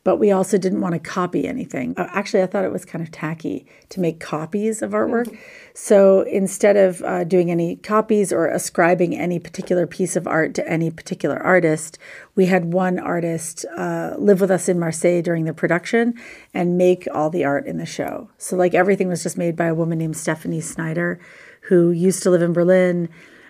But 0.06 0.18
we 0.18 0.32
also 0.32 0.58
didn't 0.58 0.82
want 0.82 0.94
to 0.94 1.00
copy 1.00 1.48
anything. 1.48 1.96
Uh, 1.98 2.08
actually, 2.12 2.44
I 2.44 2.46
thought 2.46 2.64
it 2.64 2.72
was 2.72 2.86
kind 2.86 3.04
of 3.04 3.12
tacky 3.12 3.66
to 3.90 4.00
make 4.00 4.20
copies 4.20 4.84
of 4.84 4.92
artwork. 4.92 5.26
Mm-hmm. 5.26 5.36
So 5.74 6.22
instead 6.22 6.78
of 6.78 7.02
uh, 7.02 7.24
doing 7.24 7.50
any 7.50 7.78
copies 7.78 8.32
or 8.32 8.48
ascribing 8.48 9.18
any 9.18 9.40
particular 9.40 9.88
piece 9.88 10.16
of 10.16 10.28
art 10.28 10.54
to 10.54 10.70
any 10.70 10.92
particular 10.92 11.42
artist, 11.42 11.98
we 12.36 12.46
had 12.46 12.72
one 12.72 13.00
artist 13.00 13.66
uh, 13.76 14.14
live 14.20 14.42
with 14.42 14.52
us 14.52 14.70
in 14.70 14.80
Marseille 14.80 15.24
during 15.24 15.46
the 15.46 15.54
production 15.56 16.14
and 16.54 16.78
make 16.78 17.08
all 17.12 17.32
the 17.32 17.44
art 17.44 17.66
in 17.66 17.78
the 17.78 17.86
show. 17.86 18.30
So, 18.38 18.56
like, 18.56 18.76
everything 18.76 19.10
was 19.10 19.24
just 19.24 19.40
made 19.40 19.56
by 19.56 19.66
a 19.66 19.76
woman 19.76 19.98
named 19.98 20.18
Stephanie 20.18 20.62
Snyder, 20.62 21.20
who 21.62 21.90
used 21.90 22.22
to 22.22 22.30
live 22.30 22.44
in 22.44 22.54
Berlin 22.54 23.10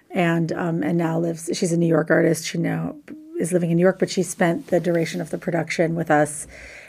and 0.09 0.53
um, 0.53 0.81
and 0.83 0.97
now 0.97 1.19
lives. 1.19 1.49
She's 1.51 1.73
a 1.73 1.77
New 1.77 1.85
York 1.85 2.09
artist. 2.09 2.47
She 2.47 2.57
now 2.57 2.95
is 3.39 3.51
living 3.51 3.71
in 3.71 3.77
New 3.77 3.83
York, 3.83 3.99
but 3.99 4.09
she 4.09 4.23
spent 4.23 4.67
the 4.67 4.79
duration 4.79 5.21
of 5.21 5.29
the 5.29 5.37
production 5.37 5.95
with 5.95 6.09
us 6.09 6.47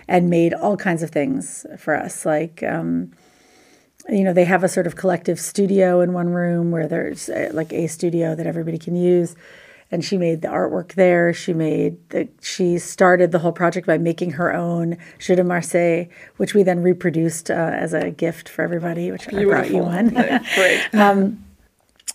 and 0.09 0.31
made 0.31 0.55
all 0.55 0.77
kinds 0.77 1.03
of 1.03 1.11
things 1.11 1.67
for 1.79 1.95
us. 1.95 2.25
Like, 2.25 2.63
um, 2.63 3.13
you 4.09 4.23
know, 4.23 4.33
they 4.33 4.45
have 4.45 4.63
a 4.63 4.69
sort 4.69 4.87
of 4.87 4.97
collective 4.97 5.41
studio 5.41 6.01
in 6.01 6.13
one 6.13 6.29
room 6.29 6.71
where 6.71 6.87
there's 6.87 7.29
uh, 7.29 7.51
like 7.53 7.73
a 7.73 7.87
studio 7.89 8.35
that 8.35 8.47
everybody 8.47 8.79
can 8.79 8.95
use. 8.95 9.35
And 9.91 10.05
she 10.05 10.19
made 10.19 10.43
the 10.43 10.49
artwork 10.49 10.95
there. 10.95 11.33
She 11.33 11.53
made 11.53 11.97
the, 12.11 12.29
she 12.41 12.77
started 12.79 13.31
the 13.31 13.39
whole 13.39 13.53
project 13.53 13.87
by 13.87 13.99
making 13.99 14.33
her 14.33 14.53
own 14.53 14.97
Jeu 15.21 15.37
de 15.37 15.45
Marseille, 15.45 16.07
which 16.39 16.55
we 16.55 16.65
then 16.65 16.83
reproduced 16.83 17.51
uh, 17.51 17.55
as 17.55 17.93
a 17.93 18.11
gift 18.11 18.49
for 18.49 18.63
everybody, 18.63 19.13
which 19.13 19.29
Beautiful. 19.29 19.53
I 19.53 19.61
brought 19.61 19.71
you 19.71 19.83
one. 19.83 20.09
Great. 20.55 20.83
um, 20.95 21.46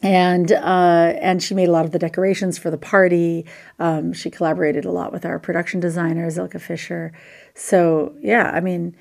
and 0.02 0.52
uh, 0.52 1.14
and 1.22 1.42
she 1.44 1.54
made 1.54 1.70
a 1.70 1.72
lot 1.72 1.86
of 1.86 1.92
the 1.92 2.00
decorations 2.00 2.58
for 2.58 2.72
the 2.72 2.78
party. 2.78 3.46
Um, 3.80 4.14
she 4.14 4.30
collaborated 4.30 4.86
a 4.86 4.92
lot 4.92 5.12
with 5.12 5.26
our 5.26 5.40
production 5.40 5.80
designer 5.80 6.30
Silke 6.30 6.60
Fischer. 6.60 7.14
So 7.54 8.16
yeah, 8.22 8.52
I 8.52 8.62
mean, 8.62 8.96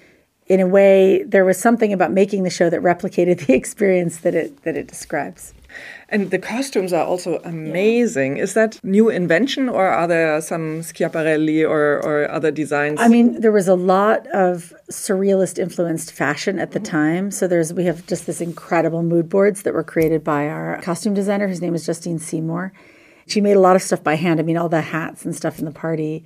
in 0.46 0.60
a 0.60 0.66
way, 0.66 1.22
there 1.22 1.44
was 1.44 1.58
something 1.58 1.92
about 1.92 2.12
making 2.12 2.42
the 2.42 2.50
show 2.50 2.68
that 2.70 2.80
replicated 2.80 3.46
the 3.46 3.54
experience 3.54 4.18
that 4.18 4.34
it 4.34 4.62
that 4.64 4.76
it 4.76 4.86
describes. 4.86 5.54
And 6.08 6.30
the 6.30 6.38
costumes 6.38 6.92
are 6.92 7.04
also 7.04 7.40
amazing. 7.44 8.36
Yeah. 8.36 8.42
Is 8.42 8.54
that 8.54 8.82
new 8.82 9.08
invention 9.08 9.68
or 9.68 9.86
are 9.86 10.08
there 10.08 10.40
some 10.40 10.80
Schiaparelli 10.80 11.62
or, 11.62 11.98
or 12.04 12.30
other 12.30 12.50
designs? 12.50 13.00
I 13.00 13.08
mean, 13.08 13.40
there 13.40 13.52
was 13.52 13.68
a 13.68 13.76
lot 13.76 14.26
of 14.28 14.74
surrealist 14.90 15.58
influenced 15.58 16.12
fashion 16.12 16.58
at 16.58 16.72
the 16.72 16.80
mm-hmm. 16.80 16.96
time. 16.96 17.30
So 17.30 17.46
there's 17.46 17.72
we 17.72 17.84
have 17.84 18.06
just 18.06 18.26
this 18.26 18.40
incredible 18.40 19.02
mood 19.02 19.28
boards 19.28 19.62
that 19.62 19.72
were 19.72 19.84
created 19.84 20.24
by 20.24 20.48
our 20.48 20.80
costume 20.82 21.14
designer. 21.14 21.46
whose 21.46 21.62
name 21.62 21.74
is 21.74 21.86
Justine 21.86 22.18
Seymour. 22.18 22.72
She 23.26 23.40
made 23.40 23.56
a 23.56 23.60
lot 23.60 23.76
of 23.76 23.82
stuff 23.82 24.02
by 24.02 24.16
hand. 24.16 24.40
I 24.40 24.42
mean, 24.42 24.56
all 24.56 24.68
the 24.68 24.80
hats 24.80 25.24
and 25.24 25.34
stuff 25.34 25.60
in 25.60 25.64
the 25.64 25.70
party. 25.70 26.24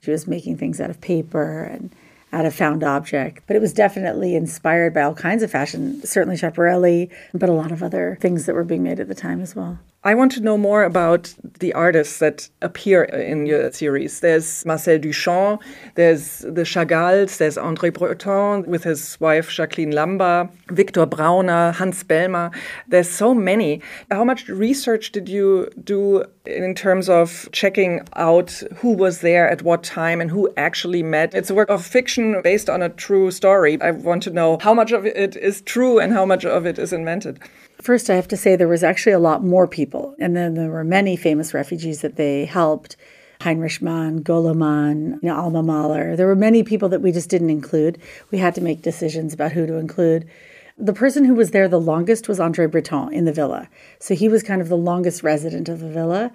She 0.00 0.10
was 0.10 0.26
making 0.26 0.56
things 0.56 0.80
out 0.80 0.90
of 0.90 1.00
paper 1.00 1.64
and 1.64 1.92
out 2.32 2.46
of 2.46 2.54
found 2.54 2.84
object. 2.84 3.42
But 3.46 3.56
it 3.56 3.62
was 3.62 3.72
definitely 3.72 4.34
inspired 4.34 4.94
by 4.94 5.02
all 5.02 5.14
kinds 5.14 5.42
of 5.42 5.50
fashion, 5.50 6.04
certainly 6.04 6.36
Schiaparelli, 6.36 7.10
but 7.32 7.48
a 7.48 7.52
lot 7.52 7.72
of 7.72 7.82
other 7.82 8.18
things 8.20 8.46
that 8.46 8.54
were 8.54 8.64
being 8.64 8.82
made 8.82 9.00
at 9.00 9.08
the 9.08 9.14
time 9.14 9.40
as 9.40 9.56
well. 9.56 9.78
I 10.04 10.14
want 10.14 10.30
to 10.32 10.40
know 10.40 10.56
more 10.56 10.84
about 10.84 11.34
the 11.58 11.72
artists 11.72 12.20
that 12.20 12.48
appear 12.62 13.02
in 13.02 13.46
your 13.46 13.72
series. 13.72 14.20
There's 14.20 14.64
Marcel 14.64 14.96
Duchamp, 14.96 15.60
there's 15.96 16.38
the 16.38 16.62
Chagalls, 16.62 17.38
there's 17.38 17.56
André 17.56 17.92
Breton 17.92 18.62
with 18.70 18.84
his 18.84 19.18
wife 19.18 19.50
Jacqueline 19.50 19.90
Lamba, 19.92 20.52
Victor 20.70 21.04
Brauner, 21.04 21.74
Hans 21.74 22.04
Bellmer. 22.04 22.54
There's 22.86 23.10
so 23.10 23.34
many. 23.34 23.82
How 24.08 24.22
much 24.22 24.46
research 24.46 25.10
did 25.10 25.28
you 25.28 25.68
do 25.82 26.24
in 26.46 26.76
terms 26.76 27.08
of 27.08 27.48
checking 27.50 28.06
out 28.14 28.50
who 28.76 28.92
was 28.92 29.20
there 29.20 29.50
at 29.50 29.62
what 29.62 29.82
time 29.82 30.20
and 30.20 30.30
who 30.30 30.48
actually 30.56 31.02
met? 31.02 31.34
It's 31.34 31.50
a 31.50 31.54
work 31.56 31.70
of 31.70 31.84
fiction 31.84 32.40
based 32.42 32.70
on 32.70 32.82
a 32.82 32.88
true 32.88 33.32
story. 33.32 33.82
I 33.82 33.90
want 33.90 34.22
to 34.22 34.30
know 34.30 34.58
how 34.60 34.74
much 34.74 34.92
of 34.92 35.04
it 35.06 35.34
is 35.34 35.60
true 35.62 35.98
and 35.98 36.12
how 36.12 36.24
much 36.24 36.44
of 36.44 36.66
it 36.66 36.78
is 36.78 36.92
invented. 36.92 37.40
First, 37.80 38.10
I 38.10 38.16
have 38.16 38.28
to 38.28 38.36
say 38.36 38.56
there 38.56 38.66
was 38.66 38.82
actually 38.82 39.12
a 39.12 39.20
lot 39.20 39.44
more 39.44 39.68
people, 39.68 40.16
and 40.18 40.34
then 40.34 40.54
there 40.54 40.70
were 40.70 40.84
many 40.84 41.16
famous 41.16 41.54
refugees 41.54 42.00
that 42.00 42.16
they 42.16 42.44
helped. 42.44 42.96
Heinrich 43.40 43.80
Mann, 43.80 44.22
Golo 44.22 44.52
Mann, 44.52 45.20
you 45.22 45.28
know, 45.28 45.36
Alma 45.36 45.62
Mahler. 45.62 46.16
There 46.16 46.26
were 46.26 46.34
many 46.34 46.64
people 46.64 46.88
that 46.88 47.02
we 47.02 47.12
just 47.12 47.30
didn't 47.30 47.50
include. 47.50 48.00
We 48.32 48.38
had 48.38 48.54
to 48.56 48.60
make 48.60 48.82
decisions 48.82 49.32
about 49.32 49.52
who 49.52 49.64
to 49.64 49.74
include. 49.74 50.28
The 50.76 50.92
person 50.92 51.24
who 51.24 51.34
was 51.34 51.52
there 51.52 51.68
the 51.68 51.80
longest 51.80 52.28
was 52.28 52.40
Andre 52.40 52.66
Breton 52.66 53.12
in 53.12 53.24
the 53.24 53.32
villa. 53.32 53.68
So 54.00 54.14
he 54.14 54.28
was 54.28 54.42
kind 54.42 54.60
of 54.60 54.68
the 54.68 54.76
longest 54.76 55.22
resident 55.22 55.68
of 55.68 55.78
the 55.78 55.88
villa 55.88 56.32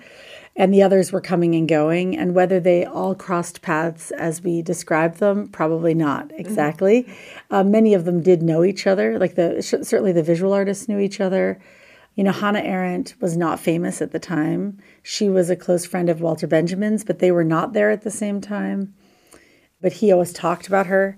and 0.55 0.74
the 0.74 0.83
others 0.83 1.12
were 1.12 1.22
coming 1.22 1.55
and 1.55 1.67
going. 1.67 2.17
And 2.17 2.36
whether 2.36 2.60
they 2.60 2.86
all 2.86 3.15
crossed 3.15 3.62
paths 3.62 4.12
as 4.12 4.41
we 4.41 4.62
described 4.62 5.19
them, 5.19 5.48
probably 5.48 5.93
not 5.93 6.29
mm-hmm. 6.29 6.39
exactly. 6.39 7.03
Mm-hmm. 7.03 7.53
Uh, 7.53 7.63
many 7.63 7.93
of 7.93 8.05
them 8.05 8.22
did 8.22 8.41
know 8.41 8.63
each 8.63 8.86
other, 8.86 9.17
like 9.17 9.36
the 9.36 9.62
certainly 9.62 10.12
the 10.12 10.24
visual 10.24 10.53
artists 10.53 10.88
knew 10.88 11.00
each 11.00 11.19
other. 11.19 11.60
You 12.15 12.24
know, 12.24 12.31
Hannah 12.31 12.60
Arendt 12.60 13.15
was 13.19 13.36
not 13.36 13.60
famous 13.60 14.00
at 14.00 14.12
the 14.12 14.19
time. 14.19 14.79
She 15.01 15.29
was 15.29 15.50
a 15.50 15.55
close 15.55 15.86
friend 15.86 16.10
of 16.10 16.22
Walter 16.22 16.45
Benjamin's, 16.45 17.03
but 17.03 17.17
they 17.17 17.31
were 17.31 17.43
not 17.43 17.74
there 17.74 17.89
at 17.89 18.03
the 18.03 18.12
same 18.12 18.39
time. 18.39 18.93
But 19.81 19.93
he 19.93 20.12
always 20.12 20.31
talked 20.31 20.67
about 20.67 20.86
her, 20.86 21.17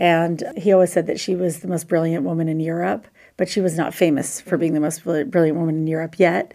and 0.00 0.42
he 0.56 0.72
always 0.72 0.92
said 0.92 1.06
that 1.06 1.20
she 1.20 1.36
was 1.36 1.60
the 1.60 1.68
most 1.68 1.86
brilliant 1.86 2.24
woman 2.24 2.48
in 2.48 2.58
Europe, 2.58 3.06
but 3.36 3.48
she 3.48 3.60
was 3.60 3.78
not 3.78 3.94
famous 3.94 4.40
for 4.40 4.58
being 4.58 4.74
the 4.74 4.80
most 4.80 5.04
brilliant 5.04 5.56
woman 5.56 5.76
in 5.76 5.86
Europe 5.86 6.18
yet 6.18 6.52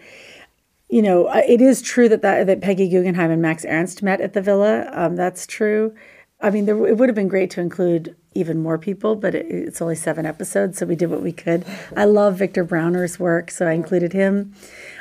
you 0.89 1.01
know, 1.01 1.29
it 1.29 1.61
is 1.61 1.81
true 1.81 2.07
that, 2.09 2.21
that 2.21 2.47
that 2.47 2.61
Peggy 2.61 2.87
Guggenheim 2.89 3.31
and 3.31 3.41
Max 3.41 3.65
Ernst 3.65 4.01
met 4.01 4.21
at 4.21 4.33
the 4.33 4.41
villa. 4.41 4.89
Um, 4.93 5.15
that's 5.15 5.45
true. 5.45 5.93
I 6.39 6.49
mean, 6.49 6.65
there, 6.65 6.87
it 6.87 6.97
would 6.97 7.09
have 7.09 7.15
been 7.15 7.27
great 7.27 7.49
to 7.51 7.61
include 7.61 8.15
even 8.35 8.59
more 8.59 8.77
people, 8.77 9.15
but 9.15 9.33
it, 9.33 9.47
it's 9.49 9.81
only 9.81 9.95
seven 9.95 10.25
episodes, 10.25 10.77
so 10.77 10.85
we 10.85 10.95
did 10.95 11.09
what 11.09 11.23
we 11.23 11.31
could. 11.31 11.65
I 11.95 12.05
love 12.05 12.35
Victor 12.35 12.63
Brauner's 12.63 13.19
work, 13.19 13.49
so 13.49 13.67
I 13.67 13.71
included 13.71 14.13
him. 14.13 14.53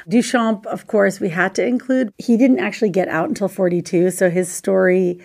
Duchamp, 0.08 0.64
of 0.66 0.86
course, 0.86 1.20
we 1.20 1.28
had 1.28 1.54
to 1.56 1.64
include. 1.64 2.12
He 2.16 2.36
didn't 2.36 2.60
actually 2.60 2.90
get 2.90 3.08
out 3.08 3.28
until 3.28 3.48
42, 3.48 4.10
so 4.10 4.30
his 4.30 4.50
story 4.50 5.20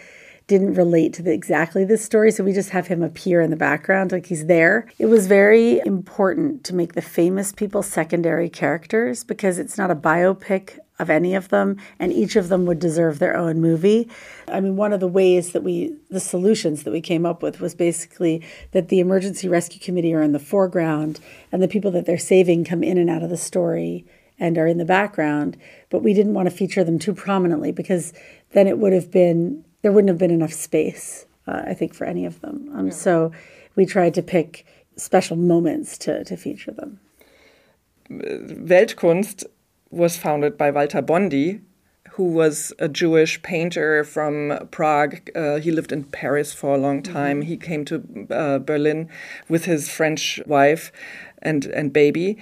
didn't 0.51 0.73
relate 0.73 1.13
to 1.13 1.21
the, 1.21 1.31
exactly 1.31 1.85
this 1.85 2.03
story, 2.03 2.29
so 2.29 2.43
we 2.43 2.51
just 2.51 2.71
have 2.71 2.87
him 2.87 3.01
appear 3.01 3.39
in 3.39 3.51
the 3.51 3.55
background, 3.55 4.11
like 4.11 4.25
he's 4.25 4.47
there. 4.47 4.85
It 4.99 5.05
was 5.05 5.25
very 5.25 5.79
important 5.85 6.65
to 6.65 6.75
make 6.75 6.91
the 6.91 7.01
famous 7.01 7.53
people 7.53 7.81
secondary 7.81 8.49
characters 8.49 9.23
because 9.23 9.57
it's 9.57 9.77
not 9.77 9.89
a 9.89 9.95
biopic 9.95 10.77
of 10.99 11.09
any 11.09 11.35
of 11.35 11.47
them, 11.47 11.77
and 11.99 12.11
each 12.11 12.35
of 12.35 12.49
them 12.49 12.65
would 12.65 12.79
deserve 12.79 13.17
their 13.19 13.37
own 13.37 13.61
movie. 13.61 14.09
I 14.49 14.59
mean, 14.59 14.75
one 14.75 14.91
of 14.91 14.99
the 14.99 15.07
ways 15.07 15.53
that 15.53 15.63
we, 15.63 15.95
the 16.09 16.19
solutions 16.19 16.83
that 16.83 16.91
we 16.91 16.99
came 16.99 17.25
up 17.25 17.41
with 17.41 17.61
was 17.61 17.73
basically 17.73 18.45
that 18.71 18.89
the 18.89 18.99
emergency 18.99 19.47
rescue 19.47 19.79
committee 19.79 20.13
are 20.13 20.21
in 20.21 20.33
the 20.33 20.37
foreground 20.37 21.21
and 21.49 21.63
the 21.63 21.69
people 21.69 21.91
that 21.91 22.05
they're 22.05 22.17
saving 22.17 22.65
come 22.65 22.83
in 22.83 22.97
and 22.97 23.09
out 23.09 23.23
of 23.23 23.29
the 23.29 23.37
story 23.37 24.05
and 24.37 24.57
are 24.57 24.67
in 24.67 24.79
the 24.79 24.83
background. 24.83 25.55
But 25.89 26.03
we 26.03 26.13
didn't 26.13 26.33
want 26.33 26.49
to 26.49 26.55
feature 26.55 26.83
them 26.83 26.99
too 26.99 27.13
prominently 27.13 27.71
because 27.71 28.11
then 28.51 28.67
it 28.67 28.77
would 28.79 28.91
have 28.91 29.11
been 29.11 29.63
there 29.81 29.91
wouldn't 29.91 30.09
have 30.09 30.17
been 30.17 30.31
enough 30.31 30.53
space, 30.53 31.25
uh, 31.47 31.63
I 31.65 31.73
think, 31.73 31.93
for 31.93 32.05
any 32.05 32.25
of 32.25 32.41
them. 32.41 32.69
Um, 32.73 32.87
yeah. 32.87 32.93
So 32.93 33.31
we 33.75 33.85
tried 33.85 34.13
to 34.15 34.21
pick 34.21 34.65
special 34.95 35.35
moments 35.35 35.97
to, 35.99 36.23
to 36.23 36.37
feature 36.37 36.71
them. 36.71 36.99
Weltkunst 38.09 39.45
was 39.89 40.17
founded 40.17 40.57
by 40.57 40.69
Walter 40.69 41.01
Bondy, 41.01 41.61
who 42.11 42.25
was 42.25 42.73
a 42.77 42.89
Jewish 42.89 43.41
painter 43.41 44.03
from 44.03 44.67
Prague. 44.69 45.29
Uh, 45.33 45.59
he 45.59 45.71
lived 45.71 45.91
in 45.91 46.03
Paris 46.03 46.53
for 46.53 46.75
a 46.75 46.77
long 46.77 47.01
mm-hmm. 47.01 47.13
time. 47.13 47.37
Mm 47.37 47.43
-hmm. 47.43 47.49
He 47.49 47.57
came 47.57 47.85
to 47.85 47.95
uh, 48.29 48.59
Berlin 48.59 49.09
with 49.49 49.65
his 49.65 49.89
French 49.89 50.41
wife 50.45 50.91
and, 51.41 51.73
and 51.73 51.93
baby 51.93 52.37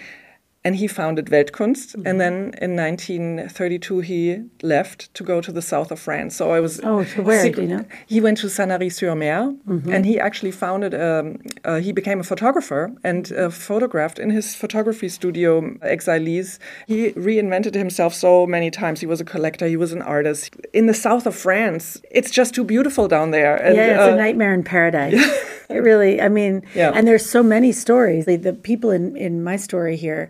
and 0.69 0.77
he 0.77 0.87
founded 0.87 1.25
Weltkunst. 1.31 1.95
Mm 1.95 2.01
-hmm. 2.01 2.09
And 2.09 2.19
then 2.19 2.35
in 2.65 2.71
1932, 2.75 3.99
he 4.11 4.21
left 4.61 5.13
to 5.13 5.23
go 5.23 5.41
to 5.41 5.51
the 5.51 5.61
south 5.61 5.91
of 5.91 5.99
France. 5.99 6.35
So 6.35 6.55
I 6.57 6.59
was. 6.59 6.79
Oh, 6.83 7.03
to 7.15 7.23
where? 7.23 7.45
You 7.47 7.67
know? 7.67 7.85
He 8.07 8.21
went 8.21 8.41
to 8.41 8.47
Sanary-sur-Mer, 8.47 9.41
mm 9.41 9.81
-hmm. 9.81 9.93
and 9.95 10.05
he 10.05 10.15
actually 10.27 10.53
founded. 10.53 10.93
Um, 10.93 11.25
uh, 11.69 11.79
he 11.85 11.91
became 11.93 12.19
a 12.19 12.23
photographer 12.23 12.81
and 13.09 13.31
uh, 13.31 13.49
photographed 13.49 14.19
in 14.19 14.29
his 14.31 14.55
photography 14.55 15.09
studio, 15.09 15.49
Exiles. 15.81 16.59
He 16.87 16.99
reinvented 17.15 17.73
himself 17.75 18.13
so 18.13 18.45
many 18.45 18.69
times. 18.69 19.01
He 19.01 19.07
was 19.07 19.21
a 19.21 19.27
collector. 19.33 19.67
He 19.69 19.77
was 19.77 19.91
an 19.91 20.01
artist. 20.01 20.55
In 20.71 20.85
the 20.91 20.99
south 21.07 21.25
of 21.27 21.35
France, 21.35 21.99
it's 22.19 22.31
just 22.39 22.53
too 22.53 22.65
beautiful 22.65 23.07
down 23.07 23.31
there. 23.31 23.55
And, 23.65 23.75
yeah, 23.75 23.91
it's 23.93 24.09
uh, 24.09 24.13
a 24.13 24.23
nightmare 24.25 24.53
in 24.53 24.63
paradise. 24.63 25.17
it 25.75 25.81
really. 25.89 26.13
I 26.27 26.29
mean, 26.29 26.61
yeah. 26.75 26.95
and 26.95 27.03
there's 27.07 27.29
so 27.29 27.43
many 27.43 27.71
stories. 27.71 28.23
The, 28.25 28.37
the 28.37 28.53
people 28.69 28.89
in 28.97 29.17
in 29.17 29.33
my 29.43 29.57
story 29.57 29.97
here 29.97 30.29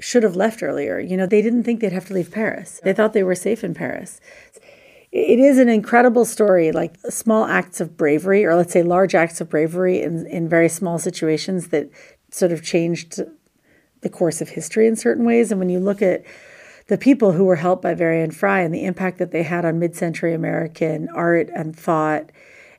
should 0.00 0.22
have 0.22 0.36
left 0.36 0.62
earlier. 0.62 0.98
You 0.98 1.16
know, 1.16 1.26
they 1.26 1.42
didn't 1.42 1.64
think 1.64 1.80
they'd 1.80 1.92
have 1.92 2.06
to 2.06 2.14
leave 2.14 2.30
Paris. 2.30 2.80
They 2.84 2.92
thought 2.92 3.12
they 3.12 3.22
were 3.22 3.34
safe 3.34 3.64
in 3.64 3.74
Paris. 3.74 4.20
It 5.10 5.38
is 5.38 5.58
an 5.58 5.68
incredible 5.68 6.24
story, 6.24 6.70
like 6.70 6.96
small 7.08 7.46
acts 7.46 7.80
of 7.80 7.96
bravery, 7.96 8.44
or 8.44 8.54
let's 8.54 8.72
say 8.72 8.82
large 8.82 9.14
acts 9.14 9.40
of 9.40 9.48
bravery 9.48 10.02
in, 10.02 10.26
in 10.26 10.48
very 10.48 10.68
small 10.68 10.98
situations 10.98 11.68
that 11.68 11.90
sort 12.30 12.52
of 12.52 12.62
changed 12.62 13.22
the 14.02 14.10
course 14.10 14.40
of 14.40 14.50
history 14.50 14.86
in 14.86 14.96
certain 14.96 15.24
ways. 15.24 15.50
And 15.50 15.58
when 15.58 15.70
you 15.70 15.80
look 15.80 16.02
at 16.02 16.24
the 16.88 16.98
people 16.98 17.32
who 17.32 17.44
were 17.44 17.56
helped 17.56 17.82
by 17.82 17.94
Varian 17.94 18.30
Fry 18.30 18.60
and 18.60 18.74
the 18.74 18.84
impact 18.84 19.18
that 19.18 19.30
they 19.30 19.42
had 19.42 19.64
on 19.64 19.78
mid 19.78 19.96
century 19.96 20.34
American 20.34 21.08
art 21.10 21.48
and 21.54 21.76
thought 21.76 22.30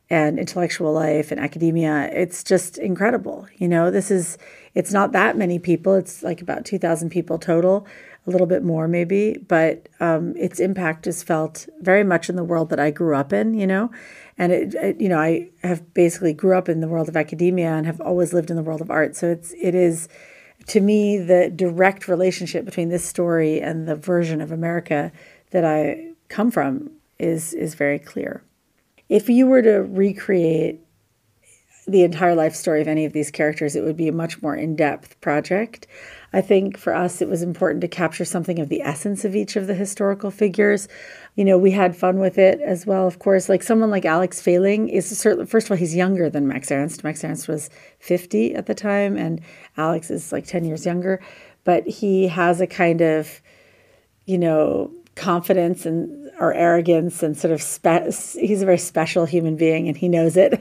and 0.09 0.39
intellectual 0.39 0.91
life 0.91 1.31
and 1.31 1.39
academia. 1.39 2.09
It's 2.11 2.43
just 2.43 2.77
incredible. 2.79 3.47
You 3.57 3.67
know, 3.67 3.91
this 3.91 4.09
is, 4.09 4.39
it's 4.75 4.93
not 4.93 5.11
that 5.13 5.37
many 5.37 5.59
people, 5.59 5.95
it's 5.95 6.23
like 6.23 6.41
about 6.41 6.65
2,000 6.65 7.09
people 7.09 7.37
total, 7.37 7.87
a 8.27 8.31
little 8.31 8.47
bit 8.47 8.63
more 8.63 8.87
maybe, 8.87 9.37
but 9.47 9.89
um, 9.99 10.35
its 10.37 10.59
impact 10.59 11.07
is 11.07 11.23
felt 11.23 11.67
very 11.81 12.03
much 12.03 12.29
in 12.29 12.35
the 12.35 12.43
world 12.43 12.69
that 12.69 12.79
I 12.79 12.91
grew 12.91 13.15
up 13.15 13.33
in, 13.33 13.53
you 13.53 13.65
know. 13.67 13.91
And 14.37 14.51
it, 14.51 14.75
it, 14.75 15.01
you 15.01 15.09
know, 15.09 15.19
I 15.19 15.49
have 15.63 15.93
basically 15.93 16.33
grew 16.33 16.57
up 16.57 16.69
in 16.69 16.79
the 16.79 16.87
world 16.87 17.09
of 17.09 17.17
academia 17.17 17.71
and 17.71 17.85
have 17.85 17.99
always 18.01 18.33
lived 18.33 18.49
in 18.49 18.55
the 18.55 18.63
world 18.63 18.81
of 18.81 18.91
art. 18.91 19.15
So 19.15 19.29
it's, 19.29 19.53
it 19.59 19.75
is, 19.75 20.07
to 20.67 20.79
me, 20.79 21.17
the 21.17 21.49
direct 21.49 22.07
relationship 22.07 22.65
between 22.65 22.89
this 22.89 23.03
story 23.03 23.59
and 23.59 23.87
the 23.87 23.95
version 23.95 24.41
of 24.41 24.51
America 24.51 25.11
that 25.51 25.65
I 25.65 26.09
come 26.29 26.51
from 26.51 26.91
is 27.17 27.53
is 27.53 27.75
very 27.75 27.99
clear. 27.99 28.43
If 29.09 29.29
you 29.29 29.47
were 29.47 29.61
to 29.61 29.79
recreate 29.79 30.79
the 31.91 32.03
entire 32.03 32.35
life 32.35 32.55
story 32.55 32.81
of 32.81 32.87
any 32.87 33.05
of 33.05 33.13
these 33.13 33.31
characters, 33.31 33.75
it 33.75 33.83
would 33.83 33.97
be 33.97 34.07
a 34.07 34.13
much 34.13 34.41
more 34.41 34.55
in 34.55 34.75
depth 34.75 35.19
project. 35.21 35.87
I 36.31 36.41
think 36.41 36.77
for 36.77 36.93
us, 36.93 37.21
it 37.21 37.29
was 37.29 37.41
important 37.41 37.81
to 37.81 37.87
capture 37.87 38.25
something 38.25 38.59
of 38.59 38.69
the 38.69 38.81
essence 38.81 39.25
of 39.25 39.35
each 39.35 39.55
of 39.55 39.67
the 39.67 39.73
historical 39.73 40.29
figures. 40.29 40.87
You 41.35 41.43
know, 41.43 41.57
we 41.57 41.71
had 41.71 41.95
fun 41.95 42.19
with 42.19 42.37
it 42.37 42.61
as 42.61 42.85
well, 42.85 43.07
of 43.07 43.17
course. 43.17 43.49
Like 43.49 43.63
someone 43.63 43.89
like 43.89 44.05
Alex 44.05 44.41
Fehling 44.41 44.89
is 44.89 45.17
certainly, 45.17 45.47
first 45.47 45.67
of 45.67 45.71
all, 45.71 45.77
he's 45.77 45.95
younger 45.95 46.29
than 46.29 46.47
Max 46.47 46.71
Ernst. 46.71 47.03
Max 47.03 47.23
Ernst 47.23 47.47
was 47.47 47.69
50 47.99 48.53
at 48.53 48.67
the 48.67 48.75
time, 48.75 49.17
and 49.17 49.41
Alex 49.77 50.11
is 50.11 50.31
like 50.31 50.45
10 50.45 50.65
years 50.65 50.85
younger. 50.85 51.19
But 51.63 51.87
he 51.87 52.27
has 52.27 52.61
a 52.61 52.67
kind 52.67 53.01
of, 53.01 53.41
you 54.25 54.37
know, 54.37 54.91
confidence 55.19 55.85
and 55.85 56.31
or 56.39 56.53
arrogance 56.53 57.21
and 57.21 57.37
sort 57.37 57.51
of 57.51 57.61
spe- 57.61 58.37
he's 58.39 58.61
a 58.61 58.65
very 58.65 58.77
special 58.77 59.25
human 59.25 59.57
being 59.57 59.89
and 59.89 59.97
he 59.97 60.07
knows 60.07 60.37
it 60.37 60.53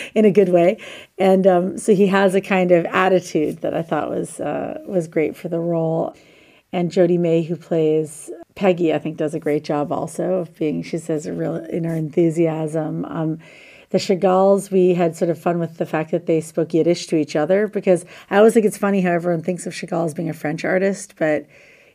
in 0.14 0.24
a 0.24 0.30
good 0.32 0.48
way. 0.48 0.76
And 1.18 1.46
um, 1.46 1.78
so 1.78 1.94
he 1.94 2.08
has 2.08 2.34
a 2.34 2.40
kind 2.40 2.72
of 2.72 2.84
attitude 2.86 3.60
that 3.60 3.72
i 3.72 3.82
thought 3.82 4.10
was 4.10 4.40
uh, 4.40 4.80
was 4.86 5.06
great 5.06 5.36
for 5.36 5.48
the 5.48 5.60
role. 5.60 6.16
And 6.72 6.90
jodie 6.90 7.18
may 7.18 7.42
who 7.42 7.56
plays 7.56 8.30
peggy 8.56 8.92
i 8.92 8.98
think 8.98 9.16
does 9.16 9.32
a 9.32 9.40
great 9.40 9.62
job 9.62 9.92
also 9.92 10.34
of 10.34 10.54
being 10.56 10.82
she 10.82 10.98
says 10.98 11.26
a 11.26 11.32
real 11.32 11.64
inner 11.70 11.94
enthusiasm. 11.94 13.04
Um, 13.04 13.38
the 13.90 13.98
Chagalls, 13.98 14.70
we 14.70 14.94
had 14.94 15.16
sort 15.16 15.30
of 15.30 15.38
fun 15.38 15.58
with 15.58 15.78
the 15.78 15.86
fact 15.86 16.12
that 16.12 16.26
they 16.26 16.40
spoke 16.40 16.74
Yiddish 16.74 17.06
to 17.08 17.16
each 17.16 17.34
other 17.34 17.66
because 17.66 18.04
I 18.30 18.36
always 18.38 18.54
think 18.54 18.66
it's 18.66 18.78
funny 18.78 19.00
how 19.00 19.10
everyone 19.10 19.42
thinks 19.42 19.66
of 19.66 19.72
Chagall 19.72 20.06
as 20.06 20.14
being 20.14 20.30
a 20.30 20.32
French 20.32 20.64
artist, 20.64 21.14
but 21.16 21.46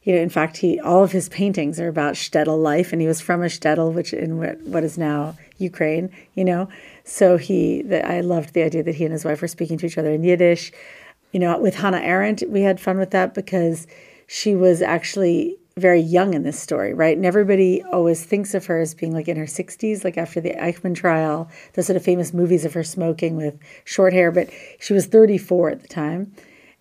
you 0.05 0.15
know, 0.15 0.21
in 0.21 0.29
fact, 0.29 0.57
he 0.57 0.79
all 0.79 1.03
of 1.03 1.11
his 1.11 1.29
paintings 1.29 1.79
are 1.79 1.87
about 1.87 2.13
shtetl 2.13 2.61
life, 2.61 2.93
and 2.93 3.01
he 3.01 3.07
was 3.07 3.19
from 3.19 3.41
a 3.41 3.47
shtetl, 3.47 3.91
which 3.91 4.13
in 4.13 4.37
what, 4.37 4.61
what 4.61 4.83
is 4.83 4.97
now 4.97 5.35
Ukraine. 5.57 6.11
You 6.35 6.45
know, 6.45 6.69
so 7.03 7.37
he 7.37 7.81
that 7.83 8.05
I 8.05 8.21
loved 8.21 8.53
the 8.53 8.63
idea 8.63 8.83
that 8.83 8.95
he 8.95 9.03
and 9.03 9.11
his 9.11 9.25
wife 9.25 9.41
were 9.41 9.47
speaking 9.47 9.77
to 9.79 9.87
each 9.87 9.97
other 9.97 10.11
in 10.11 10.23
Yiddish. 10.23 10.71
You 11.31 11.39
know, 11.39 11.59
with 11.59 11.75
Hannah 11.75 11.97
Arendt, 11.97 12.43
we 12.47 12.61
had 12.61 12.79
fun 12.79 12.97
with 12.99 13.11
that 13.11 13.33
because 13.33 13.87
she 14.27 14.55
was 14.55 14.81
actually 14.81 15.57
very 15.77 15.99
young 15.99 16.33
in 16.33 16.43
this 16.43 16.59
story, 16.59 16.93
right? 16.93 17.17
And 17.17 17.25
everybody 17.25 17.83
always 17.83 18.23
thinks 18.23 18.53
of 18.53 18.65
her 18.67 18.79
as 18.79 18.93
being 18.93 19.11
like 19.11 19.27
in 19.27 19.35
her 19.35 19.45
60s, 19.45 20.05
like 20.05 20.17
after 20.17 20.39
the 20.39 20.51
Eichmann 20.51 20.95
trial, 20.95 21.49
the 21.73 21.83
sort 21.83 21.97
of 21.97 22.03
famous 22.03 22.33
movies 22.33 22.63
of 22.63 22.73
her 22.73 22.83
smoking 22.83 23.35
with 23.35 23.59
short 23.83 24.13
hair, 24.13 24.31
but 24.31 24.49
she 24.79 24.93
was 24.93 25.07
34 25.07 25.71
at 25.71 25.81
the 25.81 25.87
time. 25.89 26.31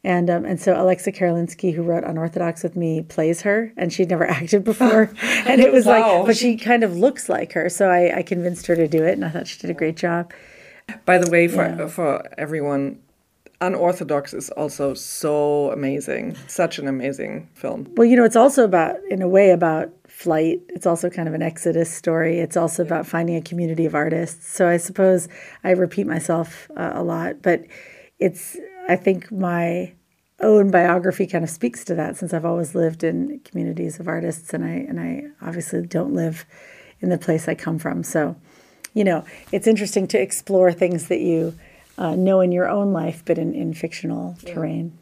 And 0.04 0.28
um, 0.28 0.44
and 0.44 0.60
so 0.60 0.80
Alexa 0.80 1.12
Karolinski, 1.12 1.74
who 1.74 1.82
wrote 1.82 2.04
Unorthodox 2.04 2.62
with 2.62 2.76
me, 2.76 3.02
plays 3.02 3.40
her, 3.42 3.72
and 3.76 3.92
she'd 3.92 4.10
never 4.10 4.26
acted 4.30 4.62
before, 4.62 5.10
and 5.22 5.60
it 5.60 5.72
was 5.72 5.86
wow. 5.86 6.18
like, 6.18 6.26
but 6.26 6.36
she 6.36 6.56
kind 6.56 6.84
of 6.84 6.96
looks 6.96 7.28
like 7.28 7.52
her, 7.52 7.68
so 7.70 7.88
I, 7.88 8.18
I 8.18 8.22
convinced 8.22 8.66
her 8.66 8.76
to 8.76 8.86
do 8.86 9.02
it, 9.02 9.12
and 9.12 9.24
I 9.24 9.30
thought 9.30 9.46
she 9.46 9.58
did 9.58 9.70
a 9.70 9.74
great 9.74 9.96
job. 9.96 10.32
By 11.06 11.16
the 11.16 11.30
way, 11.30 11.48
for 11.48 11.64
yeah. 11.64 11.88
for 11.88 12.22
everyone, 12.36 13.00
Unorthodox 13.62 14.34
is 14.34 14.50
also 14.50 14.92
so 14.92 15.70
amazing, 15.72 16.36
such 16.48 16.78
an 16.78 16.86
amazing 16.86 17.48
film. 17.54 17.90
Well, 17.96 18.06
you 18.06 18.16
know, 18.16 18.24
it's 18.24 18.36
also 18.36 18.64
about, 18.64 18.96
in 19.08 19.22
a 19.22 19.28
way, 19.28 19.50
about 19.50 19.90
flight. 20.06 20.60
It's 20.68 20.86
also 20.86 21.08
kind 21.08 21.28
of 21.28 21.34
an 21.34 21.42
exodus 21.42 21.90
story. 21.90 22.40
It's 22.40 22.56
also 22.56 22.82
about 22.82 23.06
finding 23.06 23.36
a 23.36 23.42
community 23.42 23.86
of 23.86 23.94
artists. 23.94 24.48
So 24.48 24.68
I 24.68 24.76
suppose 24.76 25.28
I 25.62 25.70
repeat 25.70 26.06
myself 26.06 26.70
uh, 26.76 26.92
a 26.94 27.02
lot, 27.02 27.40
but 27.40 27.64
it's 28.18 28.58
I 28.88 28.96
think 28.96 29.30
my 29.30 29.92
own 30.40 30.70
biography 30.70 31.26
kind 31.26 31.44
of 31.44 31.50
speaks 31.50 31.84
to 31.84 31.94
that 31.94 32.16
since 32.16 32.34
I've 32.34 32.44
always 32.44 32.74
lived 32.74 33.04
in 33.04 33.40
communities 33.44 34.00
of 34.00 34.08
artists 34.08 34.52
and 34.52 34.64
I 34.64 34.70
and 34.88 35.00
I 35.00 35.24
obviously 35.40 35.86
don't 35.86 36.12
live 36.12 36.44
in 37.00 37.08
the 37.08 37.18
place 37.18 37.48
I 37.48 37.54
come 37.54 37.78
from. 37.78 38.02
So, 38.02 38.36
you 38.94 39.04
know, 39.04 39.24
it's 39.52 39.66
interesting 39.66 40.06
to 40.08 40.20
explore 40.20 40.72
things 40.72 41.08
that 41.08 41.20
you 41.20 41.54
uh, 41.98 42.16
know 42.16 42.40
in 42.40 42.52
your 42.52 42.68
own 42.68 42.92
life, 42.92 43.22
but 43.24 43.38
in, 43.38 43.54
in 43.54 43.74
fictional 43.74 44.36
yeah. 44.42 44.54
terrain. 44.54 44.98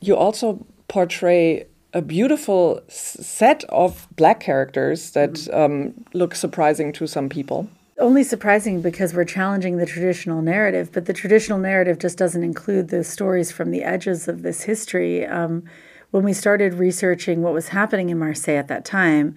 You 0.00 0.16
also 0.16 0.66
portray 0.88 1.66
a 1.94 2.02
beautiful 2.02 2.80
set 2.88 3.64
of 3.64 4.08
black 4.16 4.40
characters 4.40 5.12
that 5.12 5.32
mm-hmm. 5.32 5.54
um, 5.54 6.04
look 6.12 6.34
surprising 6.34 6.92
to 6.94 7.06
some 7.06 7.28
people 7.28 7.68
only 8.02 8.24
surprising 8.24 8.82
because 8.82 9.14
we're 9.14 9.24
challenging 9.24 9.76
the 9.76 9.86
traditional 9.86 10.42
narrative, 10.42 10.90
but 10.92 11.06
the 11.06 11.12
traditional 11.12 11.58
narrative 11.58 11.98
just 11.98 12.18
doesn't 12.18 12.42
include 12.42 12.88
the 12.88 13.04
stories 13.04 13.52
from 13.52 13.70
the 13.70 13.84
edges 13.84 14.28
of 14.28 14.42
this 14.42 14.62
history. 14.62 15.24
Um, 15.24 15.64
when 16.10 16.24
we 16.24 16.32
started 16.32 16.74
researching 16.74 17.40
what 17.40 17.54
was 17.54 17.68
happening 17.68 18.10
in 18.10 18.18
Marseille 18.18 18.56
at 18.56 18.68
that 18.68 18.84
time, 18.84 19.36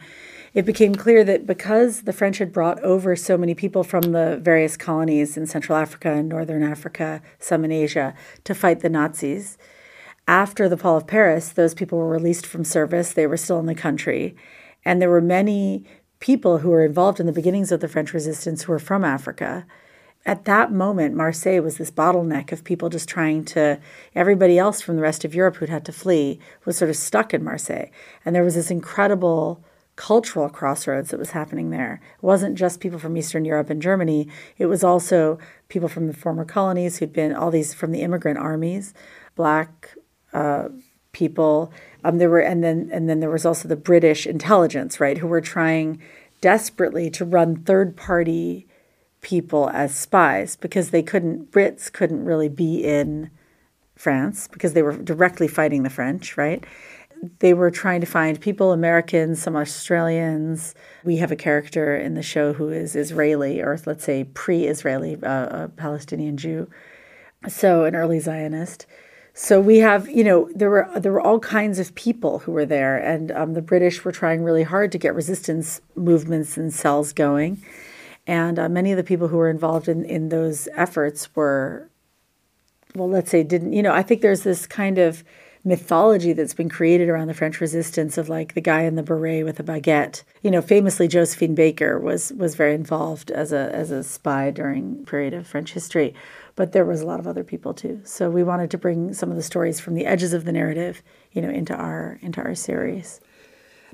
it 0.54 0.66
became 0.66 0.96
clear 0.96 1.24
that 1.24 1.46
because 1.46 2.02
the 2.02 2.14
French 2.14 2.40
had 2.40 2.52
brought 2.52 2.82
over 2.82 3.16
so 3.16 3.38
many 3.38 3.54
people 3.54 3.84
from 3.84 4.12
the 4.12 4.40
various 4.42 4.76
colonies 4.76 5.38
in 5.38 5.46
Central 5.46 5.78
Africa 5.78 6.12
and 6.12 6.28
Northern 6.28 6.64
Africa, 6.64 7.22
some 7.40 7.64
in 7.64 7.72
Asia, 7.72 8.14
to 8.46 8.56
fight 8.56 8.80
the 8.80 8.90
Nazis, 8.90 9.58
after 10.28 10.68
the 10.68 10.78
fall 10.78 10.98
of 10.98 11.08
Paris, 11.08 11.50
those 11.50 11.76
people 11.76 12.00
were 12.00 12.10
released 12.10 12.48
from 12.48 12.64
service. 12.64 13.14
They 13.14 13.28
were 13.28 13.38
still 13.38 13.60
in 13.60 13.68
the 13.68 13.76
country. 13.76 14.36
And 14.84 15.02
there 15.02 15.10
were 15.10 15.22
many 15.22 15.86
people 16.20 16.60
who 16.60 16.70
were 16.70 16.86
involved 16.86 17.20
in 17.20 17.26
the 17.26 17.32
beginnings 17.32 17.72
of 17.72 17.80
the 17.80 17.88
French 17.88 18.14
resistance 18.14 18.64
who 18.64 18.72
were 18.72 18.80
from 18.80 19.04
Africa. 19.04 19.66
At 20.26 20.46
that 20.46 20.72
moment, 20.72 21.16
Marseille 21.16 21.62
was 21.62 21.78
this 21.78 21.92
bottleneck 21.92 22.52
of 22.52 22.64
people 22.64 22.90
just 22.90 23.08
trying 23.08 23.46
to, 23.46 23.80
everybody 24.16 24.58
else 24.58 24.82
from 24.82 24.96
the 24.96 25.02
rest 25.02 25.24
of 25.24 25.36
Europe 25.36 25.58
who'd 25.58 25.70
had 25.70 25.86
to 25.86 25.92
flee 25.92 26.40
was 26.66 26.78
sort 26.78 26.90
of 26.90 26.96
stuck 26.96 27.34
in 27.34 27.44
Marseille. 27.44 27.90
And 28.24 28.36
there 28.36 28.44
was 28.44 28.56
this 28.56 28.72
incredible 28.72 29.64
cultural 29.96 30.50
crossroads 30.50 31.12
that 31.12 31.20
was 31.20 31.32
happening 31.32 31.70
there. 31.70 32.02
It 32.18 32.24
wasn't 32.24 32.58
just 32.58 32.80
people 32.80 33.00
from 33.00 33.16
Eastern 33.16 33.46
Europe 33.46 33.70
and 33.70 33.82
Germany, 33.82 34.28
it 34.58 34.66
was 34.66 34.84
also 34.84 35.38
people 35.70 35.88
from 35.88 36.08
the 36.08 36.14
former 36.14 36.44
colonies 36.44 36.98
who'd 36.98 37.14
been 37.14 37.34
all 37.34 37.52
these 37.52 37.74
from 37.74 37.92
the 37.92 38.02
immigrant 38.02 38.38
armies, 38.38 38.94
black 39.36 39.96
uh, 40.34 40.70
people. 41.16 41.72
Um, 42.04 42.18
there 42.18 42.30
were, 42.30 42.42
and 42.42 42.64
then 42.64 42.90
and 42.92 43.10
then 43.10 43.22
there 43.22 43.32
was 43.32 43.46
also 43.46 43.68
the 43.68 43.76
British 43.76 44.28
intelligence, 44.28 45.00
right, 45.00 45.18
who 45.18 45.28
were 45.28 45.42
trying 45.42 46.02
desperately 46.42 47.10
to 47.10 47.26
run 47.26 47.56
third 47.56 47.96
party 47.96 48.68
people 49.22 49.70
as 49.70 49.96
spies 49.96 50.58
because 50.58 50.92
they 50.92 51.02
couldn't. 51.02 51.52
Brits 51.52 51.92
couldn't 51.92 52.26
really 52.26 52.50
be 52.50 52.84
in 52.84 53.32
France 53.96 54.50
because 54.50 54.74
they 54.74 54.84
were 54.84 54.98
directly 54.98 55.48
fighting 55.48 55.84
the 55.84 55.90
French, 55.90 56.38
right? 56.38 56.64
They 57.40 57.54
were 57.54 57.72
trying 57.72 58.02
to 58.02 58.08
find 58.08 58.40
people, 58.40 58.74
Americans, 58.74 59.42
some 59.42 59.56
Australians. 59.56 60.76
We 61.06 61.16
have 61.18 61.32
a 61.32 61.38
character 61.38 61.96
in 61.96 62.14
the 62.14 62.22
show 62.22 62.52
who 62.52 62.70
is 62.70 62.94
Israeli, 62.94 63.62
or 63.62 63.80
let's 63.86 64.04
say 64.04 64.26
pre 64.26 64.66
Israeli, 64.66 65.16
uh, 65.24 65.64
a 65.64 65.70
Palestinian 65.70 66.36
Jew. 66.36 66.70
So, 67.48 67.86
an 67.86 67.96
early 67.96 68.20
Zionist. 68.20 68.86
So 69.38 69.60
we 69.60 69.80
have, 69.80 70.10
you 70.10 70.24
know, 70.24 70.50
there 70.56 70.70
were 70.70 70.90
there 70.96 71.12
were 71.12 71.20
all 71.20 71.42
kinds 71.42 71.78
of 71.78 71.94
people 71.94 72.40
who 72.40 72.54
were 72.54 72.66
there, 72.66 72.98
and 72.98 73.34
um, 73.34 73.54
the 73.54 73.62
British 73.62 74.06
were 74.06 74.14
trying 74.14 74.44
really 74.46 74.64
hard 74.64 74.94
to 74.94 74.98
get 74.98 75.14
resistance 75.14 75.82
movements 75.94 76.56
and 76.56 76.74
cells 76.74 77.12
going, 77.12 77.62
and 78.26 78.58
uh, 78.58 78.70
many 78.70 78.94
of 78.94 78.98
the 78.98 79.04
people 79.04 79.28
who 79.28 79.36
were 79.36 79.50
involved 79.50 79.90
in 79.90 80.06
in 80.06 80.30
those 80.30 80.70
efforts 80.74 81.36
were, 81.36 81.90
well, 82.96 83.10
let's 83.10 83.30
say, 83.30 83.44
didn't 83.44 83.74
you 83.74 83.84
know? 83.84 83.92
I 83.92 84.04
think 84.04 84.22
there's 84.22 84.44
this 84.44 84.66
kind 84.66 84.98
of 84.98 85.22
mythology 85.66 86.32
that's 86.32 86.54
been 86.54 86.70
created 86.70 87.10
around 87.10 87.28
the 87.28 87.34
French 87.34 87.60
resistance 87.60 88.18
of 88.18 88.30
like 88.30 88.54
the 88.54 88.62
guy 88.62 88.84
in 88.84 88.96
the 88.96 89.04
beret 89.04 89.44
with 89.44 89.60
a 89.60 89.64
baguette. 89.64 90.24
You 90.44 90.52
know, 90.52 90.62
famously 90.62 91.10
Josephine 91.10 91.56
Baker 91.56 92.00
was 92.00 92.32
was 92.38 92.56
very 92.56 92.74
involved 92.74 93.32
as 93.32 93.52
a 93.52 93.70
as 93.76 93.92
a 93.92 94.02
spy 94.02 94.52
during 94.52 95.04
period 95.04 95.34
of 95.34 95.46
French 95.46 95.74
history 95.74 96.14
but 96.56 96.72
there 96.72 96.86
was 96.86 97.02
a 97.02 97.06
lot 97.06 97.20
of 97.20 97.28
other 97.28 97.44
people 97.44 97.74
too. 97.74 98.02
So 98.04 98.30
we 98.30 98.44
wanted 98.44 98.72
to 98.72 98.78
bring 98.78 99.14
some 99.14 99.30
of 99.30 99.36
the 99.36 99.44
stories 99.44 99.80
from 99.80 99.96
the 99.96 100.06
edges 100.06 100.34
of 100.34 100.46
the 100.46 100.52
narrative, 100.52 101.02
you 101.32 101.42
know, 101.42 101.50
into 101.50 101.74
our 101.74 102.20
into 102.22 102.42
our 102.42 102.56
series. 102.56 103.20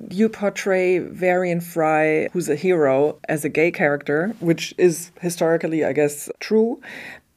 You 0.09 0.29
portray 0.29 0.97
Varian 0.99 1.61
Fry, 1.61 2.27
who's 2.33 2.49
a 2.49 2.55
hero, 2.55 3.19
as 3.29 3.45
a 3.45 3.49
gay 3.49 3.71
character, 3.71 4.35
which 4.39 4.73
is 4.77 5.11
historically, 5.21 5.85
I 5.85 5.93
guess, 5.93 6.29
true, 6.39 6.81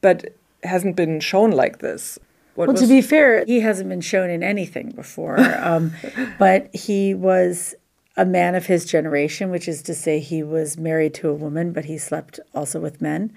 but 0.01 0.33
hasn't 0.63 0.95
been 0.95 1.19
shown 1.19 1.51
like 1.51 1.79
this. 1.79 2.17
What 2.55 2.69
well, 2.69 2.77
to 2.77 2.87
be 2.87 3.01
fair, 3.01 3.45
he 3.45 3.59
hasn't 3.59 3.89
been 3.89 4.01
shown 4.01 4.29
in 4.29 4.41
anything 4.41 4.91
before, 4.91 5.39
um, 5.61 5.91
but 6.39 6.73
he 6.73 7.13
was 7.13 7.75
a 8.17 8.25
man 8.25 8.55
of 8.55 8.65
his 8.65 8.85
generation, 8.85 9.51
which 9.51 9.67
is 9.67 9.81
to 9.83 9.93
say, 9.93 10.19
he 10.19 10.41
was 10.41 10.77
married 10.77 11.13
to 11.15 11.29
a 11.29 11.33
woman, 11.33 11.73
but 11.73 11.85
he 11.85 11.97
slept 11.97 12.39
also 12.53 12.79
with 12.79 13.01
men 13.01 13.33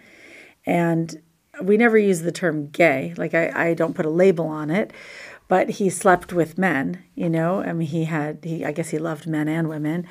And 0.65 1.21
we 1.63 1.77
never 1.77 1.99
use 1.99 2.23
the 2.23 2.33
term 2.33 2.69
gay. 2.69 3.15
Like 3.17 3.35
I, 3.35 3.71
I 3.71 3.75
don't 3.75 3.95
put 3.95 4.07
a 4.07 4.11
label 4.11 4.47
on 4.47 4.71
it, 4.71 4.93
but 5.49 5.71
he 5.71 5.91
slept 5.91 6.33
with 6.33 6.59
men. 6.59 7.03
You 7.15 7.29
know, 7.29 7.61
I 7.61 7.73
mean, 7.73 7.89
he 7.89 8.05
had 8.05 8.41
he. 8.43 8.65
I 8.65 8.73
guess 8.73 8.91
he 8.91 8.99
loved 8.99 9.27
men 9.27 9.49
and 9.49 9.69
women. 9.69 10.07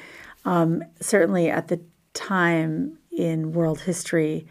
Um, 0.46 0.84
certainly 1.00 1.50
at 1.50 1.68
the 1.68 1.82
time 2.14 2.98
in 3.12 3.52
world 3.52 3.82
history, 3.82 4.48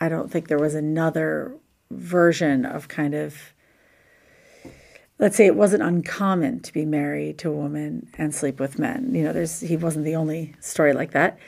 I 0.00 0.08
don't 0.08 0.30
think 0.30 0.48
there 0.48 0.58
was 0.58 0.74
another 0.74 1.56
version 1.90 2.64
of 2.64 2.88
kind 2.88 3.14
of 3.14 3.52
let's 5.18 5.36
say 5.36 5.46
it 5.46 5.54
wasn't 5.54 5.82
uncommon 5.82 6.60
to 6.60 6.72
be 6.72 6.84
married 6.84 7.38
to 7.38 7.48
a 7.48 7.52
woman 7.52 8.08
and 8.18 8.34
sleep 8.34 8.58
with 8.58 8.78
men. 8.78 9.14
You 9.14 9.24
know, 9.24 9.32
there's 9.32 9.60
he 9.60 9.76
wasn't 9.76 10.04
the 10.04 10.16
only 10.16 10.54
story 10.60 10.92
like 10.92 11.12
that. 11.12 11.38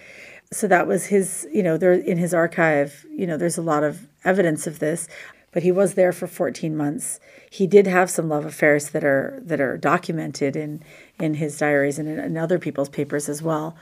So 0.55 0.69
that 0.69 0.87
was 0.87 1.07
his, 1.07 1.49
you 1.53 1.63
know, 1.63 1.77
there 1.77 1.93
in 1.93 2.17
his 2.17 2.33
archive, 2.33 3.05
you 3.11 3.27
know, 3.27 3.37
there's 3.37 3.59
a 3.59 3.63
lot 3.63 3.83
of 3.83 4.07
evidence 4.25 4.69
of 4.69 4.79
this, 4.79 5.09
but 5.51 5.65
he 5.65 5.73
was 5.73 5.95
there 5.95 6.13
for 6.13 6.29
14 6.29 6.77
months. 6.77 7.19
He 7.51 7.67
did 7.67 7.89
have 7.89 8.09
some 8.09 8.29
love 8.29 8.45
affairs 8.45 8.91
that 8.91 9.03
are 9.03 9.41
that 9.45 9.61
are 9.61 9.77
documented 9.77 10.55
in 10.55 10.83
in 11.19 11.35
his 11.35 11.59
diaries 11.59 11.99
and 11.99 12.09
in, 12.09 12.21
in 12.21 12.37
other 12.37 12.61
people's 12.61 12.89
papers 12.89 13.29
as 13.29 13.43
well. 13.43 13.77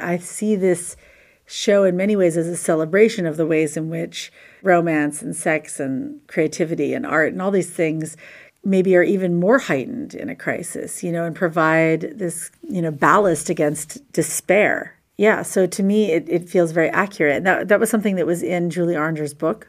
I 0.00 0.16
see 0.16 0.56
this 0.56 0.96
show 1.44 1.84
in 1.84 1.96
many 1.96 2.16
ways 2.16 2.36
as 2.36 2.48
a 2.48 2.56
celebration 2.56 3.26
of 3.26 3.36
the 3.36 3.46
ways 3.46 3.76
in 3.76 3.90
which 3.90 4.32
romance 4.62 5.20
and 5.22 5.36
sex 5.36 5.78
and 5.78 6.26
creativity 6.28 6.94
and 6.94 7.06
art 7.06 7.32
and 7.32 7.42
all 7.42 7.50
these 7.50 7.70
things 7.70 8.16
maybe 8.64 8.96
are 8.96 9.02
even 9.02 9.38
more 9.38 9.58
heightened 9.58 10.14
in 10.14 10.28
a 10.28 10.34
crisis, 10.34 11.04
you 11.04 11.12
know, 11.12 11.24
and 11.24 11.36
provide 11.36 12.00
this, 12.18 12.50
you 12.68 12.82
know, 12.82 12.90
ballast 12.90 13.48
against 13.48 14.00
despair. 14.12 14.95
Yeah, 15.16 15.42
so 15.42 15.66
to 15.66 15.82
me, 15.82 16.12
it, 16.12 16.28
it 16.28 16.48
feels 16.48 16.72
very 16.72 16.90
accurate. 16.90 17.44
That, 17.44 17.68
that 17.68 17.80
was 17.80 17.88
something 17.88 18.16
that 18.16 18.26
was 18.26 18.42
in 18.42 18.70
Julie 18.70 18.96
Orringer's 18.96 19.34
book 19.34 19.68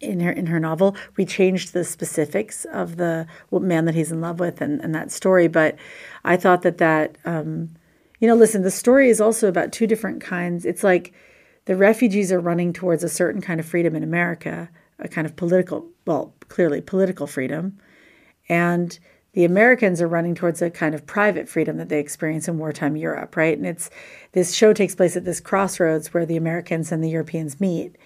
in 0.00 0.20
her 0.20 0.32
in 0.32 0.46
her 0.46 0.58
novel. 0.60 0.96
We 1.16 1.24
changed 1.24 1.72
the 1.72 1.84
specifics 1.84 2.64
of 2.66 2.96
the 2.96 3.26
man 3.52 3.84
that 3.84 3.94
he's 3.94 4.12
in 4.12 4.20
love 4.20 4.40
with 4.40 4.60
and, 4.60 4.80
and 4.80 4.94
that 4.94 5.12
story, 5.12 5.48
but 5.48 5.76
I 6.24 6.36
thought 6.36 6.62
that 6.62 6.78
that 6.78 7.16
um, 7.24 7.70
you 8.20 8.28
know, 8.28 8.34
listen, 8.34 8.62
the 8.62 8.70
story 8.70 9.10
is 9.10 9.20
also 9.20 9.48
about 9.48 9.72
two 9.72 9.86
different 9.86 10.20
kinds. 10.22 10.64
It's 10.64 10.82
like 10.82 11.12
the 11.66 11.76
refugees 11.76 12.32
are 12.32 12.40
running 12.40 12.72
towards 12.72 13.04
a 13.04 13.08
certain 13.08 13.40
kind 13.40 13.60
of 13.60 13.66
freedom 13.66 13.94
in 13.94 14.02
America, 14.02 14.70
a 14.98 15.08
kind 15.08 15.26
of 15.26 15.36
political, 15.36 15.86
well, 16.06 16.34
clearly 16.48 16.80
political 16.80 17.26
freedom, 17.26 17.78
and 18.48 18.98
the 19.34 19.44
Americans 19.44 20.00
are 20.00 20.08
running 20.08 20.34
towards 20.34 20.62
a 20.62 20.70
kind 20.70 20.94
of 20.94 21.06
private 21.06 21.48
freedom 21.48 21.76
that 21.76 21.88
they 21.88 22.00
experience 22.00 22.48
in 22.48 22.58
wartime 22.58 22.96
Europe, 22.96 23.36
right? 23.36 23.56
And 23.56 23.66
it's 23.66 23.90
this 24.32 24.54
show 24.54 24.72
takes 24.72 24.94
place 24.94 25.16
at 25.16 25.24
this 25.24 25.40
crossroads 25.40 26.14
where 26.14 26.24
the 26.24 26.36
Americans 26.36 26.90
and 26.90 27.02
the 27.02 27.10
Europeans 27.10 27.60
meet 27.60 27.96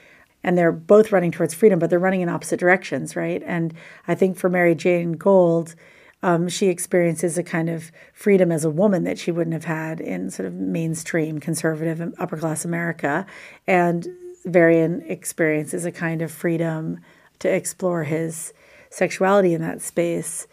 and 0.43 0.57
they're 0.57 0.73
both 0.73 1.12
running 1.12 1.33
towards 1.33 1.55
freedom, 1.55 1.79
but 1.79 1.91
they're 1.91 1.99
running 1.99 2.21
in 2.21 2.29
opposite 2.29 2.61
directions, 2.61 3.17
right? 3.17 3.43
And 3.45 3.75
I 4.07 4.14
think 4.14 4.37
for 4.37 4.49
Mary 4.49 4.75
Jane 4.75 5.12
Gold, 5.12 5.75
um, 6.23 6.49
she 6.49 6.67
experiences 6.67 7.38
a 7.38 7.43
kind 7.43 7.69
of 7.69 7.93
freedom 8.12 8.51
as 8.51 8.64
a 8.64 8.71
woman 8.71 9.05
that 9.05 9.19
she 9.19 9.31
wouldn't 9.31 9.55
have 9.55 9.64
had 9.64 10.01
in 10.01 10.31
sort 10.31 10.47
of 10.47 10.55
mainstream 10.55 11.38
conservative 11.38 12.14
upper 12.19 12.37
class 12.37 12.64
America. 12.64 13.27
And 13.67 14.07
Varian 14.45 15.03
experiences 15.03 15.85
a 15.85 15.93
kind 15.93 16.23
of 16.23 16.33
freedom 16.33 17.01
to 17.41 17.49
explore 17.49 18.05
his 18.05 18.53
sexuality 18.91 19.55
in 19.55 19.61
that 19.61 19.83
space. 19.83 20.47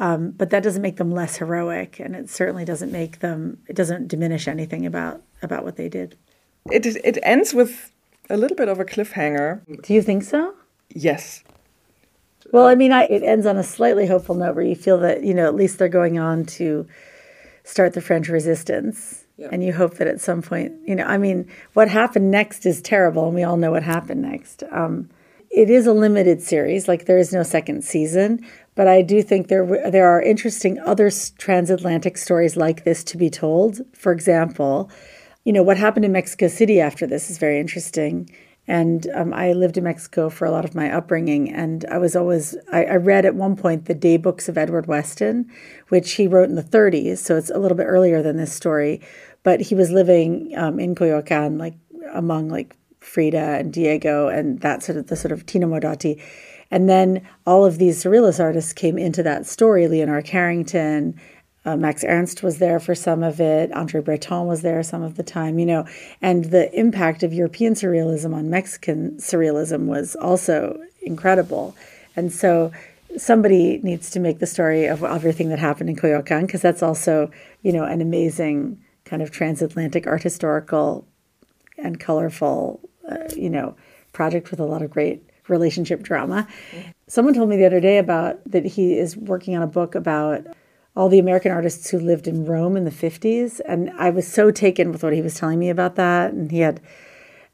Um, 0.00 0.30
but 0.30 0.48
that 0.48 0.62
doesn't 0.62 0.80
make 0.80 0.96
them 0.96 1.12
less 1.12 1.36
heroic, 1.36 2.00
and 2.00 2.16
it 2.16 2.30
certainly 2.30 2.64
doesn't 2.64 2.90
make 2.90 3.20
them. 3.20 3.58
It 3.68 3.76
doesn't 3.76 4.08
diminish 4.08 4.48
anything 4.48 4.86
about 4.86 5.22
about 5.42 5.62
what 5.62 5.76
they 5.76 5.90
did. 5.90 6.16
It 6.70 6.86
it 6.86 7.18
ends 7.22 7.52
with 7.52 7.92
a 8.30 8.38
little 8.38 8.56
bit 8.56 8.68
of 8.68 8.80
a 8.80 8.84
cliffhanger. 8.84 9.60
Do 9.82 9.92
you 9.92 10.00
think 10.00 10.22
so? 10.22 10.54
Yes. 10.88 11.44
Well, 12.50 12.66
I 12.66 12.74
mean, 12.74 12.92
I, 12.92 13.04
it 13.04 13.22
ends 13.22 13.44
on 13.44 13.58
a 13.58 13.62
slightly 13.62 14.06
hopeful 14.06 14.34
note 14.34 14.56
where 14.56 14.64
you 14.64 14.74
feel 14.74 14.98
that 15.00 15.22
you 15.22 15.34
know 15.34 15.46
at 15.46 15.54
least 15.54 15.78
they're 15.78 15.88
going 15.88 16.18
on 16.18 16.46
to 16.46 16.88
start 17.64 17.92
the 17.92 18.00
French 18.00 18.28
resistance, 18.28 19.26
yeah. 19.36 19.48
and 19.52 19.62
you 19.62 19.74
hope 19.74 19.96
that 19.96 20.08
at 20.08 20.18
some 20.18 20.40
point, 20.40 20.72
you 20.86 20.96
know, 20.96 21.04
I 21.04 21.18
mean, 21.18 21.46
what 21.74 21.88
happened 21.88 22.30
next 22.30 22.64
is 22.64 22.80
terrible, 22.80 23.26
and 23.26 23.34
we 23.34 23.42
all 23.42 23.58
know 23.58 23.70
what 23.70 23.82
happened 23.82 24.22
next. 24.22 24.62
Um, 24.72 25.10
it 25.50 25.68
is 25.68 25.86
a 25.86 25.92
limited 25.92 26.40
series, 26.40 26.86
like 26.86 27.06
there 27.06 27.18
is 27.18 27.32
no 27.32 27.42
second 27.42 27.82
season, 27.82 28.46
but 28.76 28.86
I 28.86 29.02
do 29.02 29.20
think 29.20 29.48
there 29.48 29.90
there 29.90 30.08
are 30.08 30.22
interesting 30.22 30.78
other 30.78 31.10
transatlantic 31.38 32.16
stories 32.16 32.56
like 32.56 32.84
this 32.84 33.02
to 33.04 33.16
be 33.16 33.28
told. 33.28 33.80
For 33.92 34.12
example, 34.12 34.90
you 35.44 35.52
know 35.52 35.64
what 35.64 35.76
happened 35.76 36.04
in 36.04 36.12
Mexico 36.12 36.46
City 36.46 36.80
after 36.80 37.06
this 37.06 37.30
is 37.30 37.38
very 37.38 37.58
interesting. 37.58 38.30
And 38.68 39.08
um, 39.14 39.34
I 39.34 39.52
lived 39.52 39.78
in 39.78 39.84
Mexico 39.84 40.30
for 40.30 40.44
a 40.44 40.52
lot 40.52 40.64
of 40.64 40.76
my 40.76 40.92
upbringing, 40.92 41.52
and 41.52 41.84
I 41.90 41.98
was 41.98 42.14
always 42.14 42.56
I, 42.70 42.84
I 42.84 42.96
read 42.96 43.24
at 43.24 43.34
one 43.34 43.56
point 43.56 43.86
the 43.86 43.94
day 43.94 44.16
books 44.18 44.48
of 44.48 44.56
Edward 44.56 44.86
Weston, 44.86 45.50
which 45.88 46.12
he 46.12 46.28
wrote 46.28 46.48
in 46.48 46.54
the 46.54 46.62
30s, 46.62 47.18
so 47.18 47.36
it's 47.36 47.50
a 47.50 47.58
little 47.58 47.76
bit 47.76 47.88
earlier 47.88 48.22
than 48.22 48.36
this 48.36 48.52
story. 48.52 49.00
But 49.42 49.60
he 49.60 49.74
was 49.74 49.90
living 49.90 50.54
um, 50.56 50.78
in 50.78 50.94
Coyoacan, 50.94 51.58
like 51.58 51.74
among 52.12 52.48
like 52.48 52.76
Frida 53.00 53.58
and 53.58 53.72
Diego 53.72 54.28
and 54.28 54.60
that 54.60 54.82
sort 54.82 54.98
of 54.98 55.08
the 55.08 55.16
sort 55.16 55.32
of 55.32 55.46
Tina 55.46 55.66
Modotti. 55.66 56.22
And 56.70 56.88
then 56.88 57.26
all 57.46 57.64
of 57.64 57.78
these 57.78 58.02
surrealist 58.02 58.38
artists 58.38 58.72
came 58.72 58.96
into 58.96 59.22
that 59.24 59.46
story. 59.46 59.88
Leonora 59.88 60.22
Carrington, 60.22 61.20
uh, 61.64 61.76
Max 61.76 62.04
Ernst 62.04 62.42
was 62.42 62.58
there 62.58 62.78
for 62.78 62.94
some 62.94 63.22
of 63.22 63.40
it. 63.40 63.72
Andre 63.72 64.00
Breton 64.00 64.46
was 64.46 64.62
there 64.62 64.82
some 64.82 65.02
of 65.02 65.16
the 65.16 65.22
time, 65.22 65.58
you 65.58 65.66
know. 65.66 65.84
And 66.22 66.46
the 66.46 66.72
impact 66.78 67.22
of 67.22 67.32
European 67.32 67.74
surrealism 67.74 68.34
on 68.34 68.50
Mexican 68.50 69.16
surrealism 69.16 69.86
was 69.86 70.14
also 70.16 70.80
incredible. 71.02 71.74
And 72.16 72.32
so 72.32 72.72
somebody 73.16 73.80
needs 73.82 74.10
to 74.10 74.20
make 74.20 74.38
the 74.38 74.46
story 74.46 74.86
of 74.86 75.02
everything 75.02 75.48
that 75.48 75.58
happened 75.58 75.90
in 75.90 75.96
Coyoacan 75.96 76.46
because 76.46 76.62
that's 76.62 76.82
also, 76.82 77.30
you 77.62 77.72
know, 77.72 77.84
an 77.84 78.00
amazing 78.00 78.82
kind 79.04 79.22
of 79.22 79.30
transatlantic 79.30 80.06
art 80.06 80.22
historical 80.22 81.06
and 81.76 81.98
colorful, 81.98 82.80
uh, 83.10 83.16
you 83.36 83.50
know, 83.50 83.76
project 84.12 84.50
with 84.50 84.60
a 84.60 84.64
lot 84.64 84.82
of 84.82 84.90
great 84.90 85.22
relationship 85.48 86.02
drama. 86.02 86.46
Someone 87.06 87.34
told 87.34 87.48
me 87.48 87.56
the 87.56 87.66
other 87.66 87.80
day 87.80 87.98
about 87.98 88.38
that 88.46 88.64
he 88.64 88.98
is 88.98 89.16
working 89.16 89.56
on 89.56 89.62
a 89.62 89.66
book 89.66 89.94
about 89.94 90.46
all 90.96 91.08
the 91.08 91.18
American 91.18 91.52
artists 91.52 91.90
who 91.90 91.98
lived 91.98 92.26
in 92.26 92.44
Rome 92.44 92.76
in 92.76 92.84
the 92.84 92.90
50s. 92.90 93.60
And 93.66 93.90
I 93.98 94.10
was 94.10 94.26
so 94.26 94.50
taken 94.50 94.92
with 94.92 95.02
what 95.02 95.12
he 95.12 95.22
was 95.22 95.34
telling 95.34 95.58
me 95.58 95.70
about 95.70 95.96
that. 95.96 96.32
And 96.32 96.50
he 96.50 96.60
had 96.60 96.80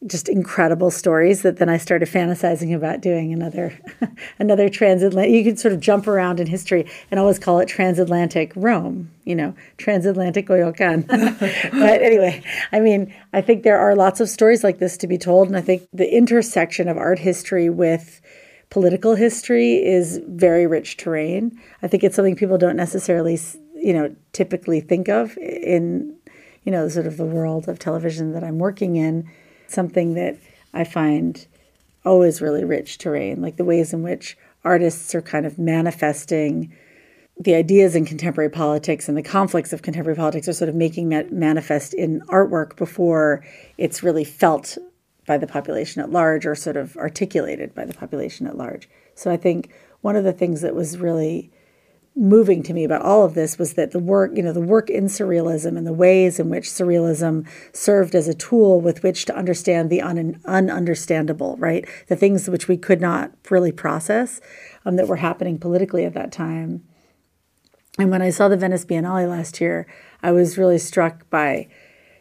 just 0.07 0.29
incredible 0.29 0.91
stories 0.91 1.41
that 1.43 1.57
then 1.57 1.71
I 1.71 1.79
started 1.79 2.09
fantasizing 2.09 2.75
about 2.77 3.01
doing 3.01 3.33
another 3.33 3.79
another 4.39 4.69
transatlantic 4.69 5.33
you 5.33 5.43
could 5.43 5.59
sort 5.59 5.73
of 5.73 5.81
jump 5.81 6.07
around 6.07 6.39
in 6.39 6.47
history 6.47 6.87
and 7.11 7.19
always 7.19 7.39
call 7.39 7.61
it 7.61 7.67
transatlantic 7.67 8.53
Rome, 8.55 9.11
you 9.25 9.35
know, 9.35 9.55
transatlantic 9.79 10.49
Coyoacan. 10.49 11.07
but 11.09 12.03
anyway, 12.03 12.43
I 12.73 12.81
mean, 12.81 13.15
I 13.33 13.41
think 13.41 13.63
there 13.63 13.79
are 13.79 13.97
lots 13.97 14.21
of 14.21 14.29
stories 14.29 14.63
like 14.63 14.79
this 14.79 14.99
to 14.99 15.07
be 15.07 15.17
told 15.17 15.49
and 15.49 15.57
I 15.57 15.63
think 15.63 15.89
the 15.93 16.15
intersection 16.15 16.89
of 16.89 16.99
art 16.99 17.19
history 17.19 17.71
with 17.71 18.21
political 18.69 19.15
history 19.15 19.83
is 19.83 20.21
very 20.27 20.67
rich 20.67 20.99
terrain. 20.99 21.59
I 21.83 21.89
think 21.89 22.05
it's 22.05 22.17
something 22.17 22.37
people 22.37 22.59
don't 22.59 22.77
necessarily, 22.77 23.39
you 23.75 23.95
know, 23.95 24.15
typically 24.33 24.81
think 24.81 25.09
of 25.09 25.39
in, 25.39 26.15
you 26.65 26.73
know, 26.73 26.87
sort 26.89 27.07
of 27.07 27.17
the 27.17 27.25
world 27.25 27.67
of 27.69 27.79
television 27.79 28.33
that 28.33 28.45
I'm 28.45 28.59
working 28.59 28.97
in. 28.97 29.31
Something 29.69 30.15
that 30.15 30.37
I 30.73 30.85
find 30.85 31.47
always 32.05 32.41
really 32.41 32.65
rich 32.65 32.99
terrain, 32.99 33.43
like 33.43 33.57
the 33.57 33.65
ways 33.65 33.93
in 33.93 34.03
which 34.03 34.37
artists 34.65 35.15
are 35.15 35.23
kind 35.23 35.47
of 35.47 35.59
manifesting 35.59 36.73
the 37.39 37.55
ideas 37.55 37.95
in 37.95 38.07
contemporary 38.07 38.51
politics 38.51 39.09
and 39.09 39.17
the 39.17 39.23
conflicts 39.23 39.73
of 39.73 39.83
contemporary 39.83 40.17
politics 40.17 40.49
are 40.49 40.55
sort 40.55 40.71
of 40.71 40.75
making 40.75 41.11
that 41.11 41.33
manifest 41.33 41.93
in 41.93 42.21
artwork 42.23 42.77
before 42.77 43.45
it's 43.77 44.03
really 44.03 44.25
felt 44.25 44.79
by 45.27 45.37
the 45.37 45.47
population 45.47 46.01
at 46.01 46.11
large 46.11 46.47
or 46.47 46.55
sort 46.55 46.77
of 46.77 46.97
articulated 46.97 47.75
by 47.75 47.85
the 47.85 47.93
population 47.93 48.47
at 48.47 48.57
large. 48.57 48.89
So 49.15 49.31
I 49.31 49.37
think 49.37 49.71
one 50.01 50.17
of 50.17 50.25
the 50.25 50.33
things 50.33 50.63
that 50.63 50.75
was 50.75 50.99
really 50.99 51.51
moving 52.17 52.63
to 52.63 52.73
me 52.73 52.83
about 52.83 53.03
all 53.03 53.25
of 53.25 53.35
this 53.35 53.59
was 53.59 53.75
that 53.75 53.91
the 53.91 53.99
work, 53.99 54.33
you 54.35 54.43
know, 54.43 54.53
the 54.53 54.61
work 54.61 54.89
in 54.89 55.05
surrealism 55.05 55.77
and 55.77 55.87
the 55.87 55.93
ways 55.93 56.41
in 56.41 56.49
which 56.49 56.65
surrealism 56.65 57.47
served 57.75 58.15
as 58.15 58.27
a 58.27 58.35
tool 58.35 58.81
with 58.81 59.03
which 59.03 59.27
to 59.27 59.37
understand 59.37 59.91
the 59.91 60.01
un- 60.01 60.41
ununderstandable, 60.47 61.57
right? 61.59 61.87
The 62.09 62.17
things 62.17 62.49
which 62.49 62.69
we 62.69 62.79
could 62.79 63.03
not 63.03 63.33
really 63.51 63.71
process 63.71 64.41
um, 64.87 64.97
that 64.97 65.09
were 65.09 65.17
happening 65.17 65.59
politically 65.59 66.07
at 66.07 66.15
that 66.15 66.33
time. 66.33 66.83
And 67.99 68.11
when 68.11 68.23
I 68.23 68.31
saw 68.31 68.49
the 68.49 68.57
Venice 68.57 68.87
Biennale 68.87 69.29
last 69.29 69.61
year, 69.61 69.87
I 70.23 70.33
was 70.33 70.57
really 70.57 70.79
struck 70.79 71.29
by 71.29 71.69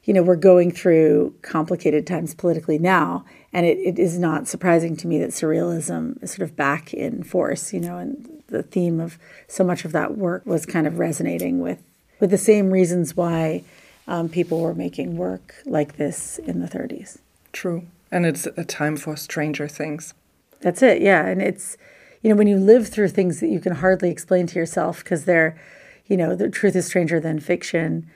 you 0.06 0.14
know, 0.14 0.22
we're 0.22 0.36
going 0.36 0.72
through 0.72 1.36
complicated 1.42 2.06
times 2.06 2.34
politically 2.34 2.78
now, 2.78 3.26
and 3.52 3.66
it, 3.66 3.78
it 3.80 4.00
is 4.00 4.18
not 4.20 4.48
surprising 4.48 4.96
to 4.98 5.08
me 5.08 5.18
that 5.20 5.32
surrealism 5.32 6.22
is 6.24 6.32
sort 6.32 6.48
of 6.48 6.56
back 6.56 6.94
in 6.94 7.24
force, 7.24 7.74
you 7.74 7.80
know, 7.80 7.98
and 7.98 8.44
the 8.48 8.64
theme 8.64 9.00
of 9.00 9.18
so 9.48 9.64
much 9.64 9.84
of 9.84 9.92
that 9.92 10.16
work 10.16 10.46
was 10.46 10.66
kind 10.66 10.86
of 10.86 11.00
resonating 11.00 11.60
with, 11.60 11.82
with 12.20 12.30
the 12.30 12.38
same 12.38 12.70
reasons 12.70 13.18
why 13.18 13.64
um, 14.08 14.30
people 14.30 14.62
were 14.62 14.76
making 14.76 15.18
work 15.18 15.56
like 15.66 15.98
this 15.98 16.38
in 16.40 16.60
the 16.60 16.68
30s. 16.68 17.18
True. 17.52 17.86
And 18.12 18.26
it's 18.26 18.46
a 18.46 18.64
time 18.64 18.98
for 18.98 19.18
stranger 19.18 19.68
things. 19.68 20.14
That's 20.62 20.84
it, 20.84 21.02
yeah. 21.02 21.26
And 21.26 21.42
it's, 21.42 21.78
you 22.22 22.30
know, 22.30 22.36
when 22.36 22.48
you 22.48 22.58
live 22.58 22.88
through 22.88 23.10
things 23.10 23.40
that 23.40 23.48
you 23.48 23.60
can 23.60 23.76
hardly 23.76 24.12
explain 24.12 24.46
to 24.48 24.60
yourself 24.60 25.04
because 25.04 25.26
they're, 25.26 25.60
you 26.06 26.16
know, 26.16 26.36
the 26.36 26.50
truth 26.50 26.76
is 26.76 26.86
stranger 26.86 27.20
than 27.20 27.40
fiction. 27.40 28.10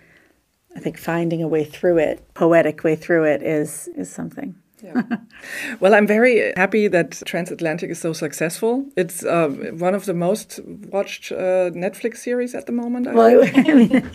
I 0.76 0.80
think 0.80 0.98
finding 0.98 1.42
a 1.42 1.48
way 1.48 1.64
through 1.64 1.98
it, 1.98 2.34
poetic 2.34 2.84
way 2.84 2.96
through 2.96 3.26
it, 3.26 3.42
is 3.42 3.90
is 3.96 4.12
something. 4.12 4.56
Yeah. 4.84 5.02
well, 5.80 5.94
I'm 5.94 6.08
very 6.08 6.54
happy 6.56 6.88
that 6.88 7.22
Transatlantic 7.26 7.90
is 7.90 8.00
so 8.00 8.14
successful. 8.14 8.86
It's 8.96 9.24
uh, 9.24 9.50
one 9.78 9.94
of 9.94 10.06
the 10.06 10.14
most 10.14 10.60
watched 10.64 11.32
uh, 11.32 11.72
Netflix 11.72 12.18
series 12.18 12.56
at 12.56 12.66
the 12.66 12.72
moment. 12.72 13.08
I 13.08 13.14
well, 13.14 13.50
I 13.56 13.74
mean, 13.74 14.12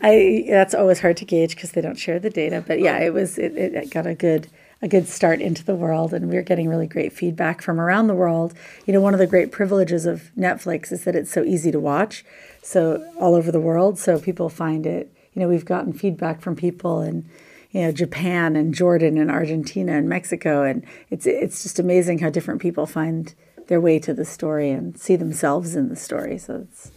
I, 0.00 0.44
that's 0.48 0.74
always 0.74 1.00
hard 1.00 1.16
to 1.18 1.24
gauge 1.24 1.54
because 1.54 1.72
they 1.72 1.80
don't 1.80 1.98
share 1.98 2.18
the 2.18 2.30
data. 2.30 2.64
But 2.66 2.80
yeah, 2.80 2.98
it 2.98 3.12
was 3.12 3.38
it, 3.38 3.56
it 3.56 3.90
got 3.90 4.06
a 4.06 4.14
good 4.14 4.48
a 4.82 4.88
good 4.88 5.08
start 5.08 5.40
into 5.40 5.64
the 5.64 5.74
world, 5.74 6.12
and 6.12 6.28
we're 6.28 6.42
getting 6.42 6.68
really 6.68 6.86
great 6.86 7.12
feedback 7.12 7.62
from 7.62 7.80
around 7.80 8.06
the 8.06 8.14
world. 8.14 8.54
You 8.86 8.92
know, 8.92 9.00
one 9.00 9.14
of 9.14 9.18
the 9.18 9.26
great 9.26 9.50
privileges 9.50 10.06
of 10.06 10.30
Netflix 10.36 10.92
is 10.92 11.04
that 11.04 11.16
it's 11.16 11.30
so 11.30 11.42
easy 11.42 11.70
to 11.72 11.80
watch, 11.80 12.24
so 12.62 13.06
all 13.18 13.34
over 13.34 13.50
the 13.50 13.60
world. 13.60 13.98
So 13.98 14.18
people 14.18 14.48
find 14.48 14.86
it. 14.86 15.12
You 15.36 15.42
know, 15.42 15.48
we've 15.48 15.66
gotten 15.66 15.92
feedback 15.92 16.40
from 16.40 16.56
people 16.56 17.00
and 17.00 17.28
you 17.70 17.82
know 17.82 17.92
Japan 17.92 18.56
and 18.56 18.72
Jordan 18.72 19.18
and 19.18 19.30
Argentina 19.30 19.92
and 19.92 20.08
Mexico, 20.08 20.62
and 20.62 20.82
it's 21.10 21.26
it's 21.26 21.62
just 21.62 21.78
amazing 21.78 22.20
how 22.20 22.30
different 22.30 22.62
people 22.62 22.86
find 22.86 23.34
their 23.66 23.80
way 23.80 23.98
to 23.98 24.14
the 24.14 24.24
story 24.24 24.70
and 24.70 24.98
see 24.98 25.14
themselves 25.14 25.76
in 25.76 25.90
the 25.90 25.96
story. 25.96 26.38
So 26.38 26.66
it's 26.66 26.90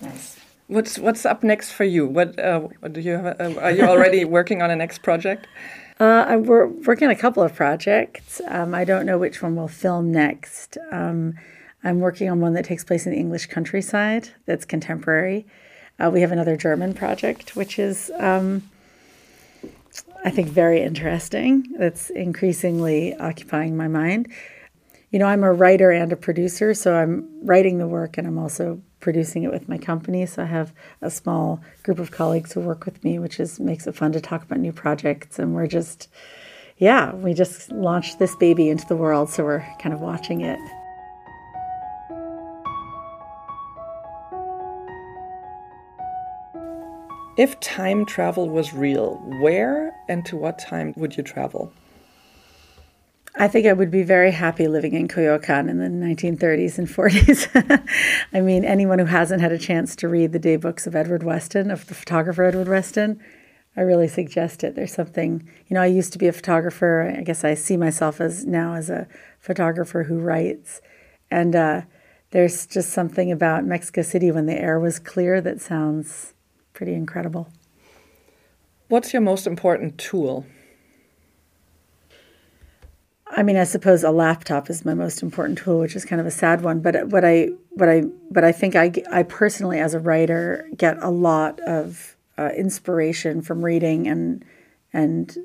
nice. 0.00 0.38
What's 0.66 0.98
what's 0.98 1.26
up 1.26 1.42
next 1.42 1.72
for 1.72 1.84
you? 1.84 2.06
What, 2.06 2.38
uh, 2.38 2.60
what 2.80 2.94
do 2.94 3.00
you 3.00 3.12
have? 3.12 3.38
Uh, 3.38 3.60
are 3.60 3.70
you 3.70 3.84
already 3.84 4.24
working 4.38 4.62
on 4.62 4.70
a 4.70 4.76
next 4.76 5.02
project? 5.02 5.46
Uh, 6.00 6.38
we're 6.42 6.66
working 6.66 7.08
on 7.08 7.12
a 7.12 7.18
couple 7.18 7.42
of 7.42 7.54
projects. 7.54 8.40
Um, 8.48 8.74
I 8.74 8.84
don't 8.84 9.04
know 9.04 9.18
which 9.18 9.42
one 9.42 9.56
we'll 9.56 9.68
film 9.68 10.10
next. 10.10 10.78
Um, 10.90 11.34
I'm 11.84 12.00
working 12.00 12.30
on 12.30 12.40
one 12.40 12.54
that 12.54 12.64
takes 12.64 12.84
place 12.84 13.04
in 13.04 13.12
the 13.12 13.18
English 13.18 13.46
countryside 13.46 14.30
that's 14.46 14.64
contemporary. 14.64 15.46
Uh, 15.98 16.10
we 16.12 16.20
have 16.20 16.32
another 16.32 16.56
German 16.56 16.94
project, 16.94 17.56
which 17.56 17.78
is 17.78 18.10
um, 18.18 18.62
I 20.24 20.30
think, 20.30 20.48
very 20.48 20.82
interesting. 20.82 21.66
That's 21.78 22.10
increasingly 22.10 23.14
occupying 23.16 23.76
my 23.76 23.88
mind. 23.88 24.28
You 25.10 25.18
know, 25.18 25.26
I'm 25.26 25.44
a 25.44 25.52
writer 25.52 25.90
and 25.90 26.12
a 26.12 26.16
producer, 26.16 26.74
so 26.74 26.94
I'm 26.94 27.26
writing 27.42 27.78
the 27.78 27.86
work 27.86 28.18
and 28.18 28.26
I'm 28.26 28.38
also 28.38 28.82
producing 29.00 29.44
it 29.44 29.50
with 29.50 29.68
my 29.68 29.78
company. 29.78 30.26
So 30.26 30.42
I 30.42 30.46
have 30.46 30.72
a 31.00 31.10
small 31.10 31.62
group 31.82 31.98
of 31.98 32.10
colleagues 32.10 32.52
who 32.52 32.60
work 32.60 32.84
with 32.84 33.02
me, 33.04 33.18
which 33.18 33.40
is 33.40 33.58
makes 33.58 33.86
it 33.86 33.94
fun 33.94 34.12
to 34.12 34.20
talk 34.20 34.42
about 34.42 34.58
new 34.58 34.72
projects. 34.72 35.38
And 35.38 35.54
we're 35.54 35.66
just, 35.66 36.08
yeah, 36.76 37.14
we 37.14 37.32
just 37.32 37.70
launched 37.70 38.18
this 38.18 38.34
baby 38.36 38.68
into 38.68 38.86
the 38.86 38.96
world, 38.96 39.30
so 39.30 39.44
we're 39.44 39.66
kind 39.80 39.94
of 39.94 40.00
watching 40.00 40.42
it. 40.42 40.58
If 47.38 47.60
time 47.60 48.04
travel 48.04 48.48
was 48.48 48.74
real, 48.74 49.14
where 49.40 49.94
and 50.08 50.26
to 50.26 50.36
what 50.36 50.58
time 50.58 50.92
would 50.96 51.16
you 51.16 51.22
travel? 51.22 51.72
I 53.36 53.46
think 53.46 53.64
I 53.64 53.72
would 53.72 53.92
be 53.92 54.02
very 54.02 54.32
happy 54.32 54.66
living 54.66 54.94
in 54.94 55.06
Coyoacan 55.06 55.70
in 55.70 55.78
the 55.78 55.86
1930s 55.86 56.78
and 56.78 56.88
40s. 56.88 57.86
I 58.32 58.40
mean, 58.40 58.64
anyone 58.64 58.98
who 58.98 59.04
hasn't 59.04 59.40
had 59.40 59.52
a 59.52 59.58
chance 59.58 59.94
to 59.94 60.08
read 60.08 60.32
the 60.32 60.40
day 60.40 60.56
books 60.56 60.88
of 60.88 60.96
Edward 60.96 61.22
Weston, 61.22 61.70
of 61.70 61.86
the 61.86 61.94
photographer 61.94 62.42
Edward 62.42 62.66
Weston, 62.66 63.20
I 63.76 63.82
really 63.82 64.08
suggest 64.08 64.64
it. 64.64 64.74
There's 64.74 64.92
something, 64.92 65.48
you 65.68 65.74
know, 65.74 65.82
I 65.82 65.86
used 65.86 66.12
to 66.14 66.18
be 66.18 66.26
a 66.26 66.32
photographer. 66.32 67.14
I 67.16 67.22
guess 67.22 67.44
I 67.44 67.54
see 67.54 67.76
myself 67.76 68.20
as 68.20 68.46
now 68.46 68.74
as 68.74 68.90
a 68.90 69.06
photographer 69.38 70.02
who 70.02 70.18
writes. 70.18 70.80
And 71.30 71.54
uh, 71.54 71.82
there's 72.32 72.66
just 72.66 72.90
something 72.90 73.30
about 73.30 73.64
Mexico 73.64 74.02
City 74.02 74.32
when 74.32 74.46
the 74.46 74.60
air 74.60 74.80
was 74.80 74.98
clear 74.98 75.40
that 75.40 75.60
sounds 75.60 76.34
pretty 76.78 76.94
incredible. 76.94 77.48
What's 78.86 79.12
your 79.12 79.20
most 79.20 79.48
important 79.48 79.98
tool? 79.98 80.46
I 83.26 83.42
mean, 83.42 83.56
I 83.56 83.64
suppose 83.64 84.04
a 84.04 84.12
laptop 84.12 84.70
is 84.70 84.84
my 84.84 84.94
most 84.94 85.20
important 85.20 85.58
tool, 85.58 85.80
which 85.80 85.96
is 85.96 86.04
kind 86.04 86.20
of 86.20 86.26
a 86.26 86.30
sad 86.30 86.62
one. 86.62 86.78
But 86.78 87.08
what 87.08 87.24
I, 87.24 87.48
what 87.70 87.88
I, 87.88 88.04
but 88.30 88.44
I 88.44 88.52
think 88.52 88.76
I, 88.76 88.92
I 89.10 89.24
personally, 89.24 89.80
as 89.80 89.92
a 89.92 89.98
writer, 89.98 90.70
get 90.76 90.96
a 91.02 91.10
lot 91.10 91.58
of 91.66 92.16
uh, 92.38 92.50
inspiration 92.56 93.42
from 93.42 93.64
reading 93.64 94.06
and 94.06 94.44
and 94.92 95.36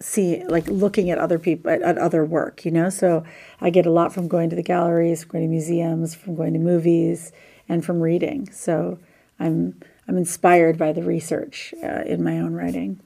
see 0.00 0.44
like 0.44 0.68
looking 0.68 1.10
at 1.10 1.18
other 1.18 1.40
people 1.40 1.72
at, 1.72 1.82
at, 1.82 1.98
other 1.98 2.24
work. 2.24 2.64
You 2.64 2.70
know, 2.70 2.88
so 2.88 3.24
I 3.60 3.70
get 3.70 3.84
a 3.84 3.90
lot 3.90 4.14
from 4.14 4.28
going 4.28 4.48
to 4.50 4.56
the 4.56 4.62
galleries, 4.62 5.24
from 5.24 5.32
going 5.32 5.44
to 5.44 5.50
museums, 5.50 6.14
from 6.14 6.36
going 6.36 6.52
to 6.52 6.60
movies, 6.60 7.32
and 7.68 7.84
from 7.84 8.00
reading. 8.00 8.48
So 8.52 9.00
I'm 9.40 9.80
I'm 10.08 10.16
inspired 10.16 10.78
by 10.78 10.92
the 10.92 11.02
research 11.02 11.74
uh, 11.82 12.02
in 12.06 12.24
my 12.24 12.38
own 12.38 12.54
writing. 12.54 13.00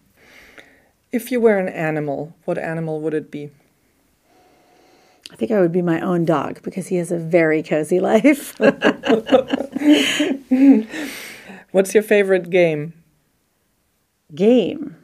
If 1.11 1.33
you 1.33 1.41
were 1.41 1.59
an 1.59 1.69
animal, 1.69 2.35
what 2.45 2.57
animal 2.57 3.01
would 3.01 3.13
it 3.13 3.31
be? 3.31 3.51
I 5.31 5.37
think 5.37 5.51
I 5.51 5.61
would 5.61 5.73
be 5.73 5.83
my 5.83 6.01
own 6.01 6.25
dog 6.25 6.63
because 6.63 6.87
he 6.89 6.97
has 6.97 7.11
a 7.11 7.19
very 7.19 7.63
cozy 7.63 8.01
life. 8.01 8.59
What's 11.73 11.95
your 11.95 12.03
favorite 12.03 12.51
game? 12.51 12.93
Game. 14.35 14.97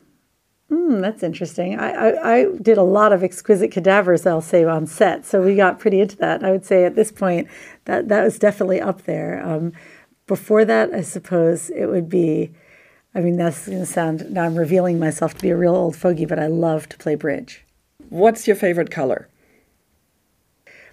Mm, 0.70 1.00
that's 1.00 1.22
interesting. 1.22 1.78
I, 1.78 1.92
I, 1.92 2.36
I, 2.36 2.46
did 2.60 2.76
a 2.76 2.82
lot 2.82 3.12
of 3.12 3.24
exquisite 3.24 3.70
cadavers, 3.72 4.26
I'll 4.26 4.42
say, 4.42 4.64
on 4.64 4.86
set. 4.86 5.24
So 5.24 5.42
we 5.42 5.56
got 5.56 5.78
pretty 5.78 5.98
into 5.98 6.16
that. 6.18 6.44
I 6.44 6.50
would 6.50 6.66
say 6.66 6.84
at 6.84 6.94
this 6.94 7.10
point 7.10 7.48
that 7.86 8.08
that 8.08 8.22
was 8.22 8.38
definitely 8.38 8.78
up 8.80 9.04
there. 9.04 9.42
Um, 9.42 9.72
before 10.28 10.64
that, 10.64 10.92
I 10.94 11.00
suppose 11.00 11.70
it 11.70 11.86
would 11.86 12.08
be. 12.08 12.52
I 13.14 13.20
mean, 13.20 13.36
that's 13.36 13.66
going 13.66 13.80
to 13.80 13.86
sound. 13.86 14.30
Now 14.30 14.44
I'm 14.44 14.54
revealing 14.54 15.00
myself 15.00 15.34
to 15.34 15.42
be 15.42 15.50
a 15.50 15.56
real 15.56 15.74
old 15.74 15.96
fogey, 15.96 16.26
but 16.26 16.38
I 16.38 16.46
love 16.46 16.88
to 16.90 16.98
play 16.98 17.16
bridge. 17.16 17.64
What's 18.10 18.46
your 18.46 18.54
favorite 18.54 18.90
color? 18.90 19.28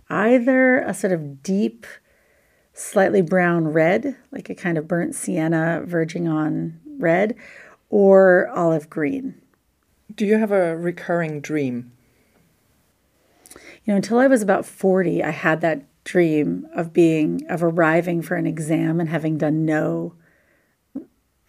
Either 0.10 0.80
a 0.80 0.93
sort 0.93 1.13
of 1.13 1.43
deep, 1.43 1.86
slightly 2.74 3.21
brown 3.21 3.67
red, 3.67 4.15
like 4.32 4.50
a 4.50 4.56
kind 4.56 4.78
of 4.78 4.88
burnt 4.88 5.13
sienna 5.13 5.84
verging 5.86 6.28
on 6.28 6.80
red, 6.98 7.36
or 7.89 8.50
olive 8.56 8.89
green. 8.89 9.41
Do 10.13 10.26
you 10.26 10.38
have 10.38 10.52
a 10.52 10.76
recurring 10.76 11.41
dream? 11.41 11.91
You 13.84 13.93
know, 13.93 13.95
until 13.95 14.17
I 14.17 14.28
was 14.28 14.41
about 14.41 14.65
40, 14.65 15.24
I 15.24 15.32
had 15.32 15.62
that 15.62 15.84
dream 16.06 16.68
of 16.74 16.94
being 16.94 17.46
of 17.50 17.63
arriving 17.63 18.22
for 18.22 18.36
an 18.36 18.48
exam 18.48 19.02
and 19.02 19.10
having 19.10 19.38
done 19.38 19.65
no 19.65 20.13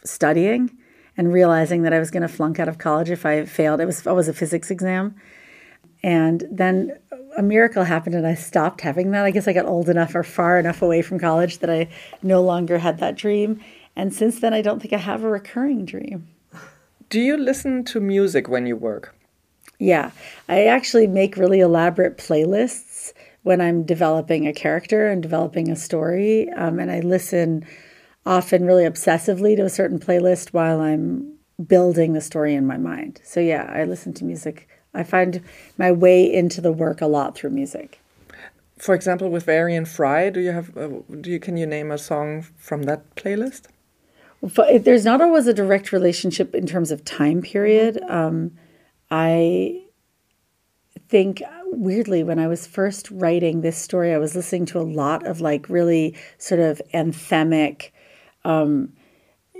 studying 0.02 0.76
and 1.16 1.32
realizing 1.32 1.82
that 1.82 1.92
I 1.92 1.98
was 1.98 2.10
going 2.10 2.22
to 2.22 2.28
flunk 2.28 2.58
out 2.58 2.68
of 2.68 2.78
college 2.78 3.10
if 3.10 3.24
I 3.24 3.44
failed. 3.44 3.80
It 3.80 3.86
was 3.86 4.04
it 4.04 4.12
was 4.12 4.28
a 4.28 4.32
physics 4.32 4.70
exam. 4.70 5.14
And 6.02 6.44
then 6.50 6.98
a 7.36 7.42
miracle 7.42 7.84
happened 7.84 8.14
and 8.14 8.26
I 8.26 8.34
stopped 8.34 8.80
having 8.80 9.10
that. 9.10 9.24
I 9.24 9.30
guess 9.30 9.46
I 9.46 9.52
got 9.52 9.66
old 9.66 9.88
enough 9.88 10.14
or 10.14 10.22
far 10.22 10.58
enough 10.58 10.82
away 10.82 11.02
from 11.02 11.18
college 11.18 11.58
that 11.58 11.70
I 11.70 11.88
no 12.22 12.42
longer 12.42 12.78
had 12.78 12.98
that 12.98 13.16
dream. 13.16 13.60
And 13.94 14.12
since 14.12 14.40
then 14.40 14.54
I 14.54 14.62
don't 14.62 14.80
think 14.80 14.92
I 14.92 14.98
have 14.98 15.22
a 15.22 15.28
recurring 15.28 15.84
dream. 15.84 16.28
Do 17.08 17.20
you 17.20 17.36
listen 17.36 17.84
to 17.84 18.00
music 18.00 18.48
when 18.48 18.66
you 18.66 18.76
work? 18.76 19.14
Yeah. 19.78 20.10
I 20.48 20.64
actually 20.66 21.06
make 21.06 21.36
really 21.36 21.60
elaborate 21.60 22.18
playlists 22.18 23.12
when 23.46 23.60
I'm 23.60 23.84
developing 23.84 24.48
a 24.48 24.52
character 24.52 25.06
and 25.06 25.22
developing 25.22 25.70
a 25.70 25.76
story. 25.76 26.50
Um, 26.50 26.80
and 26.80 26.90
I 26.90 26.98
listen 26.98 27.64
often 28.26 28.66
really 28.66 28.82
obsessively 28.82 29.54
to 29.54 29.64
a 29.64 29.70
certain 29.70 30.00
playlist 30.00 30.48
while 30.48 30.80
I'm 30.80 31.32
building 31.64 32.12
the 32.12 32.20
story 32.20 32.56
in 32.56 32.66
my 32.66 32.76
mind. 32.76 33.20
So, 33.22 33.38
yeah, 33.38 33.70
I 33.72 33.84
listen 33.84 34.12
to 34.14 34.24
music. 34.24 34.68
I 34.94 35.04
find 35.04 35.44
my 35.78 35.92
way 35.92 36.24
into 36.24 36.60
the 36.60 36.72
work 36.72 37.00
a 37.00 37.06
lot 37.06 37.36
through 37.36 37.50
music. 37.50 38.00
For 38.78 38.96
example, 38.96 39.30
with 39.30 39.44
Varian 39.44 39.84
Fry, 39.84 40.28
do 40.28 40.40
you 40.40 40.50
have? 40.50 40.76
Uh, 40.76 40.88
do 41.20 41.30
you 41.30 41.38
can 41.38 41.56
you 41.56 41.66
name 41.66 41.92
a 41.92 41.98
song 41.98 42.42
from 42.56 42.82
that 42.82 43.14
playlist? 43.14 43.66
There's 44.42 45.04
not 45.04 45.20
always 45.20 45.46
a 45.46 45.54
direct 45.54 45.92
relationship 45.92 46.52
in 46.52 46.66
terms 46.66 46.90
of 46.90 47.04
time 47.04 47.42
period. 47.42 48.02
Um, 48.08 48.58
I 49.08 49.84
think 51.08 51.42
weirdly 51.76 52.22
when 52.22 52.38
I 52.38 52.46
was 52.46 52.66
first 52.66 53.10
writing 53.10 53.60
this 53.60 53.76
story, 53.76 54.12
I 54.12 54.18
was 54.18 54.34
listening 54.34 54.66
to 54.66 54.78
a 54.78 54.82
lot 54.82 55.26
of 55.26 55.40
like 55.40 55.68
really 55.68 56.16
sort 56.38 56.60
of 56.60 56.80
anthemic, 56.94 57.90
um, 58.44 58.92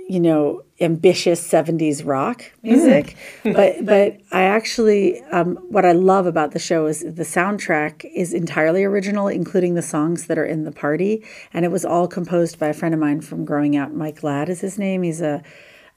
you 0.09 0.19
know, 0.19 0.63
ambitious 0.79 1.45
'70s 1.45 2.05
rock 2.05 2.43
music. 2.63 3.15
Mm. 3.43 3.53
but 3.55 3.85
but 3.85 4.17
I 4.31 4.43
actually 4.43 5.21
um, 5.25 5.57
what 5.69 5.85
I 5.85 5.91
love 5.91 6.25
about 6.25 6.51
the 6.51 6.59
show 6.59 6.87
is 6.87 7.01
the 7.01 7.23
soundtrack 7.23 8.09
is 8.13 8.33
entirely 8.33 8.83
original, 8.83 9.27
including 9.27 9.75
the 9.75 9.81
songs 9.81 10.27
that 10.27 10.37
are 10.37 10.45
in 10.45 10.63
the 10.63 10.71
party, 10.71 11.23
and 11.53 11.65
it 11.65 11.71
was 11.71 11.85
all 11.85 12.07
composed 12.07 12.57
by 12.57 12.67
a 12.67 12.73
friend 12.73 12.93
of 12.93 12.99
mine 12.99 13.21
from 13.21 13.45
growing 13.45 13.77
up. 13.77 13.91
Mike 13.91 14.23
Ladd 14.23 14.49
is 14.49 14.61
his 14.61 14.79
name. 14.79 15.03
He's 15.03 15.21
a 15.21 15.43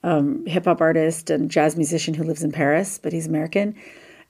um, 0.03 0.45
hip 0.47 0.65
hop 0.65 0.81
artist 0.81 1.31
and 1.31 1.51
jazz 1.51 1.77
musician 1.77 2.15
who 2.15 2.25
lives 2.25 2.43
in 2.43 2.53
Paris, 2.53 2.99
but 2.99 3.13
he's 3.13 3.27
American, 3.27 3.75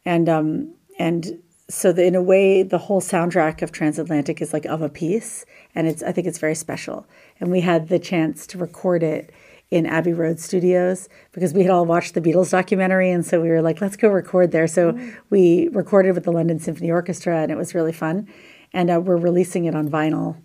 and 0.05 0.29
um, 0.29 0.75
and 0.99 1.41
so 1.71 1.93
the, 1.93 2.05
in 2.05 2.15
a 2.15 2.23
way, 2.23 2.63
the 2.63 2.79
whole 2.79 3.01
soundtrack 3.01 3.63
of 3.63 3.71
Transatlantic 3.71 4.43
is 4.43 4.53
like 4.53 4.67
of 4.67 4.83
a 4.83 4.89
piece, 4.89 5.47
and 5.75 5.87
it's 5.87 6.03
I 6.03 6.13
think 6.13 6.27
it's 6.27 6.39
very 6.39 6.55
special. 6.55 7.07
And 7.39 7.51
we 7.51 7.61
had 7.61 7.89
the 7.89 7.99
chance 7.99 8.47
to 8.49 8.59
record 8.59 9.03
it 9.03 9.33
in 9.71 9.87
Abbey 9.87 10.13
Road 10.13 10.41
Studios 10.41 11.09
because 11.31 11.55
we 11.55 11.63
had 11.63 11.71
all 11.71 11.87
watched 11.87 12.15
the 12.15 12.21
Beatles 12.21 12.51
documentary, 12.51 13.11
and 13.11 13.25
so 13.25 13.41
we 13.41 13.49
were 13.49 13.63
like, 13.63 13.81
let's 13.81 13.97
go 13.97 14.09
record 14.09 14.51
there. 14.51 14.67
So 14.67 14.93
mm-hmm. 14.93 15.11
we 15.31 15.69
recorded 15.69 16.15
with 16.15 16.25
the 16.25 16.33
London 16.33 16.59
Symphony 16.59 16.91
Orchestra, 16.91 17.39
and 17.39 17.53
it 17.53 17.57
was 17.57 17.75
really 17.75 17.93
fun. 17.93 18.29
And 18.73 18.91
uh, 18.91 19.01
we're 19.01 19.17
releasing 19.17 19.65
it 19.65 19.75
on 19.75 19.89
vinyl. 19.89 20.37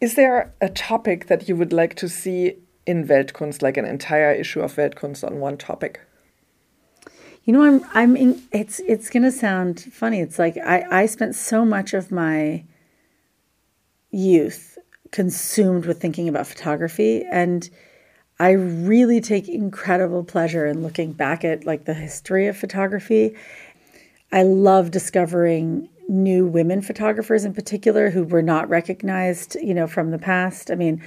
Is 0.00 0.14
there 0.14 0.54
a 0.60 0.68
topic 0.68 1.26
that 1.26 1.48
you 1.48 1.56
would 1.56 1.72
like 1.72 1.94
to 1.96 2.08
see 2.08 2.56
in 2.86 3.06
Weltkunst, 3.08 3.62
like 3.62 3.76
an 3.76 3.84
entire 3.84 4.32
issue 4.32 4.60
of 4.60 4.76
Weltkunst 4.76 5.26
on 5.26 5.40
one 5.40 5.56
topic? 5.56 6.00
You 7.48 7.54
know, 7.54 7.62
I'm 7.62 7.82
I'm 7.94 8.14
in, 8.14 8.42
it's 8.52 8.78
it's 8.80 9.08
gonna 9.08 9.32
sound 9.32 9.80
funny. 9.80 10.20
It's 10.20 10.38
like 10.38 10.58
I 10.58 10.84
I 10.90 11.06
spent 11.06 11.34
so 11.34 11.64
much 11.64 11.94
of 11.94 12.12
my 12.12 12.62
youth 14.10 14.76
consumed 15.12 15.86
with 15.86 15.98
thinking 15.98 16.28
about 16.28 16.46
photography 16.46 17.24
and 17.24 17.70
I 18.38 18.50
really 18.50 19.22
take 19.22 19.48
incredible 19.48 20.24
pleasure 20.24 20.66
in 20.66 20.82
looking 20.82 21.14
back 21.14 21.42
at 21.42 21.64
like 21.64 21.86
the 21.86 21.94
history 21.94 22.48
of 22.48 22.56
photography. 22.58 23.34
I 24.30 24.42
love 24.42 24.90
discovering 24.90 25.88
new 26.06 26.46
women 26.46 26.82
photographers 26.82 27.46
in 27.46 27.54
particular 27.54 28.10
who 28.10 28.24
were 28.24 28.42
not 28.42 28.68
recognized, 28.68 29.56
you 29.62 29.72
know, 29.72 29.86
from 29.86 30.10
the 30.10 30.18
past. 30.18 30.70
I 30.70 30.74
mean, 30.74 31.02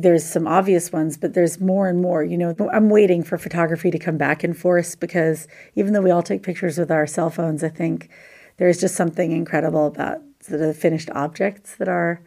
there's 0.00 0.24
some 0.24 0.46
obvious 0.46 0.92
ones, 0.92 1.16
but 1.16 1.34
there's 1.34 1.60
more 1.60 1.88
and 1.88 2.00
more. 2.00 2.22
You 2.22 2.38
know, 2.38 2.54
I'm 2.72 2.90
waiting 2.90 3.22
for 3.22 3.38
photography 3.38 3.90
to 3.90 3.98
come 3.98 4.16
back 4.16 4.44
in 4.44 4.54
force 4.54 4.94
because 4.94 5.48
even 5.74 5.92
though 5.92 6.02
we 6.02 6.10
all 6.10 6.22
take 6.22 6.42
pictures 6.42 6.78
with 6.78 6.90
our 6.90 7.06
cell 7.06 7.30
phones, 7.30 7.62
I 7.62 7.68
think 7.68 8.08
there's 8.56 8.80
just 8.80 8.94
something 8.94 9.32
incredible 9.32 9.86
about 9.86 10.20
the 10.48 10.74
finished 10.74 11.10
objects 11.10 11.76
that 11.76 11.88
are 11.88 12.20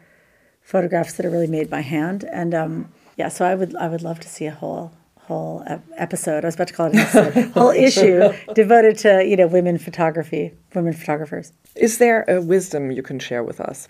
photographs 0.62 1.14
that 1.14 1.26
are 1.26 1.30
really 1.30 1.46
made 1.46 1.68
by 1.68 1.80
hand. 1.80 2.24
And 2.24 2.54
um, 2.54 2.92
yeah, 3.16 3.28
so 3.28 3.44
I 3.44 3.54
would 3.54 3.74
I 3.76 3.88
would 3.88 4.02
love 4.02 4.20
to 4.20 4.28
see 4.28 4.46
a 4.46 4.52
whole 4.52 4.92
whole 5.18 5.64
episode. 5.96 6.44
I 6.44 6.48
was 6.48 6.54
about 6.54 6.68
to 6.68 6.74
call 6.74 6.86
it 6.86 6.94
an 6.94 6.98
episode, 7.00 7.50
whole 7.54 7.70
issue 7.70 8.32
devoted 8.54 8.98
to 8.98 9.24
you 9.24 9.36
know 9.36 9.46
women 9.46 9.78
photography, 9.78 10.52
women 10.74 10.92
photographers. 10.92 11.52
Is 11.74 11.98
there 11.98 12.24
a 12.28 12.40
wisdom 12.40 12.90
you 12.90 13.02
can 13.02 13.18
share 13.18 13.42
with 13.42 13.60
us? 13.60 13.88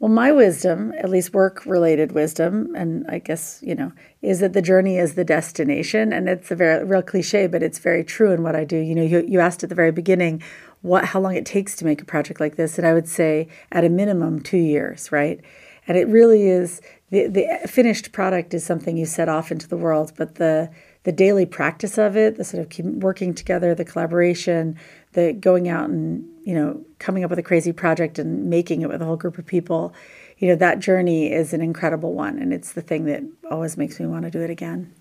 Well, 0.00 0.10
my 0.10 0.30
wisdom, 0.30 0.92
at 0.96 1.10
least 1.10 1.34
work 1.34 1.66
related 1.66 2.12
wisdom, 2.12 2.72
and 2.76 3.04
I 3.08 3.18
guess, 3.18 3.58
you 3.64 3.74
know, 3.74 3.90
is 4.22 4.38
that 4.38 4.52
the 4.52 4.62
journey 4.62 4.96
is 4.96 5.14
the 5.14 5.24
destination. 5.24 6.12
And 6.12 6.28
it's 6.28 6.52
a 6.52 6.54
very 6.54 6.84
real 6.84 7.02
cliche, 7.02 7.48
but 7.48 7.64
it's 7.64 7.80
very 7.80 8.04
true 8.04 8.30
in 8.30 8.44
what 8.44 8.54
I 8.54 8.64
do. 8.64 8.76
You 8.76 8.94
know, 8.94 9.02
you, 9.02 9.24
you 9.26 9.40
asked 9.40 9.64
at 9.64 9.70
the 9.70 9.74
very 9.74 9.90
beginning 9.90 10.40
what 10.82 11.06
how 11.06 11.18
long 11.18 11.34
it 11.34 11.44
takes 11.44 11.74
to 11.76 11.84
make 11.84 12.00
a 12.00 12.04
project 12.04 12.38
like 12.38 12.54
this. 12.54 12.78
And 12.78 12.86
I 12.86 12.94
would 12.94 13.08
say 13.08 13.48
at 13.72 13.84
a 13.84 13.88
minimum 13.88 14.40
two 14.40 14.58
years, 14.58 15.10
right? 15.10 15.40
And 15.88 15.96
it 15.96 16.06
really 16.06 16.48
is 16.48 16.80
the, 17.10 17.26
the 17.26 17.66
finished 17.66 18.12
product 18.12 18.54
is 18.54 18.64
something 18.64 18.96
you 18.96 19.06
set 19.06 19.28
off 19.28 19.50
into 19.50 19.66
the 19.66 19.76
world, 19.76 20.12
but 20.16 20.36
the 20.36 20.70
the 21.04 21.12
daily 21.12 21.46
practice 21.46 21.96
of 21.96 22.16
it, 22.16 22.36
the 22.36 22.44
sort 22.44 22.78
of 22.78 22.86
working 23.02 23.32
together, 23.32 23.74
the 23.74 23.84
collaboration, 23.84 24.78
the 25.12 25.32
going 25.32 25.68
out 25.68 25.88
and 25.88 26.28
you 26.44 26.54
know 26.54 26.84
coming 26.98 27.24
up 27.24 27.30
with 27.30 27.38
a 27.38 27.42
crazy 27.42 27.72
project 27.72 28.18
and 28.18 28.50
making 28.50 28.82
it 28.82 28.88
with 28.88 29.02
a 29.02 29.04
whole 29.04 29.16
group 29.16 29.38
of 29.38 29.46
people, 29.46 29.92
you 30.38 30.48
know 30.48 30.56
that 30.56 30.78
journey 30.78 31.32
is 31.32 31.52
an 31.52 31.60
incredible 31.60 32.14
one, 32.14 32.38
and 32.38 32.52
it's 32.52 32.72
the 32.72 32.82
thing 32.82 33.04
that 33.06 33.22
always 33.50 33.76
makes 33.76 33.98
me 33.98 34.06
want 34.06 34.24
to 34.24 34.30
do 34.30 34.40
it 34.40 34.50
again. 34.50 34.92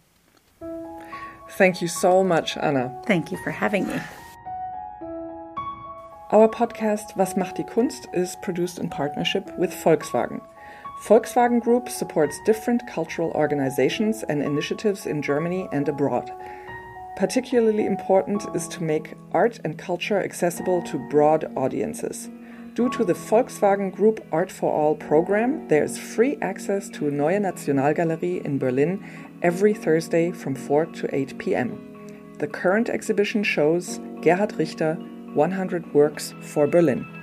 Thank 1.52 1.82
you 1.82 1.88
so 1.88 2.24
much, 2.24 2.58
Anna. 2.58 3.02
Thank 3.06 3.32
you 3.32 3.38
for 3.43 3.52
having 3.52 3.88
me. 3.88 4.00
Our 6.30 6.50
podcast 6.50 7.15
Was 7.15 7.38
macht 7.38 7.56
die 7.56 7.63
Kunst 7.63 8.08
is 8.13 8.36
produced 8.41 8.80
in 8.80 8.89
partnership 8.89 9.58
with 9.58 9.72
Volkswagen. 9.72 10.41
Volkswagen 11.06 11.62
Group 11.62 11.88
supports 11.88 12.38
different 12.46 12.86
cultural 12.86 13.32
organizations 13.32 14.24
and 14.24 14.43
initiatives 14.43 15.06
in 15.06 15.22
Germany 15.22 15.70
and 15.72 15.88
abroad. 15.88 16.30
Particularly 17.17 17.88
important 17.88 18.45
is 18.53 18.67
to 18.67 18.84
make 18.84 19.15
art 19.32 19.60
and 19.63 19.75
culture 19.75 20.21
accessible 20.21 20.84
to 20.84 20.99
broad 21.10 21.51
audiences. 21.58 22.30
Due 22.75 22.91
to 22.91 23.03
the 23.03 23.15
Volkswagen 23.15 23.91
Group 23.91 24.23
Art 24.32 24.51
for 24.51 24.71
All 24.71 24.93
program, 24.93 25.67
there 25.67 25.84
is 25.84 25.97
free 25.97 26.38
access 26.43 26.89
to 26.89 27.10
Neue 27.10 27.39
Nationalgalerie 27.39 28.45
in 28.45 28.60
Berlin 28.60 29.03
every 29.41 29.73
Thursday 29.73 30.32
from 30.32 30.53
4 30.53 30.86
to 30.86 31.15
8 31.15 31.39
p.m. 31.39 32.36
The 32.38 32.45
current 32.45 32.88
exhibition 32.88 33.41
shows 33.43 33.99
Gerhard 34.21 34.53
Richter 34.53 34.93
100 35.34 35.95
Works 35.95 36.36
for 36.41 36.67
Berlin. 36.67 37.16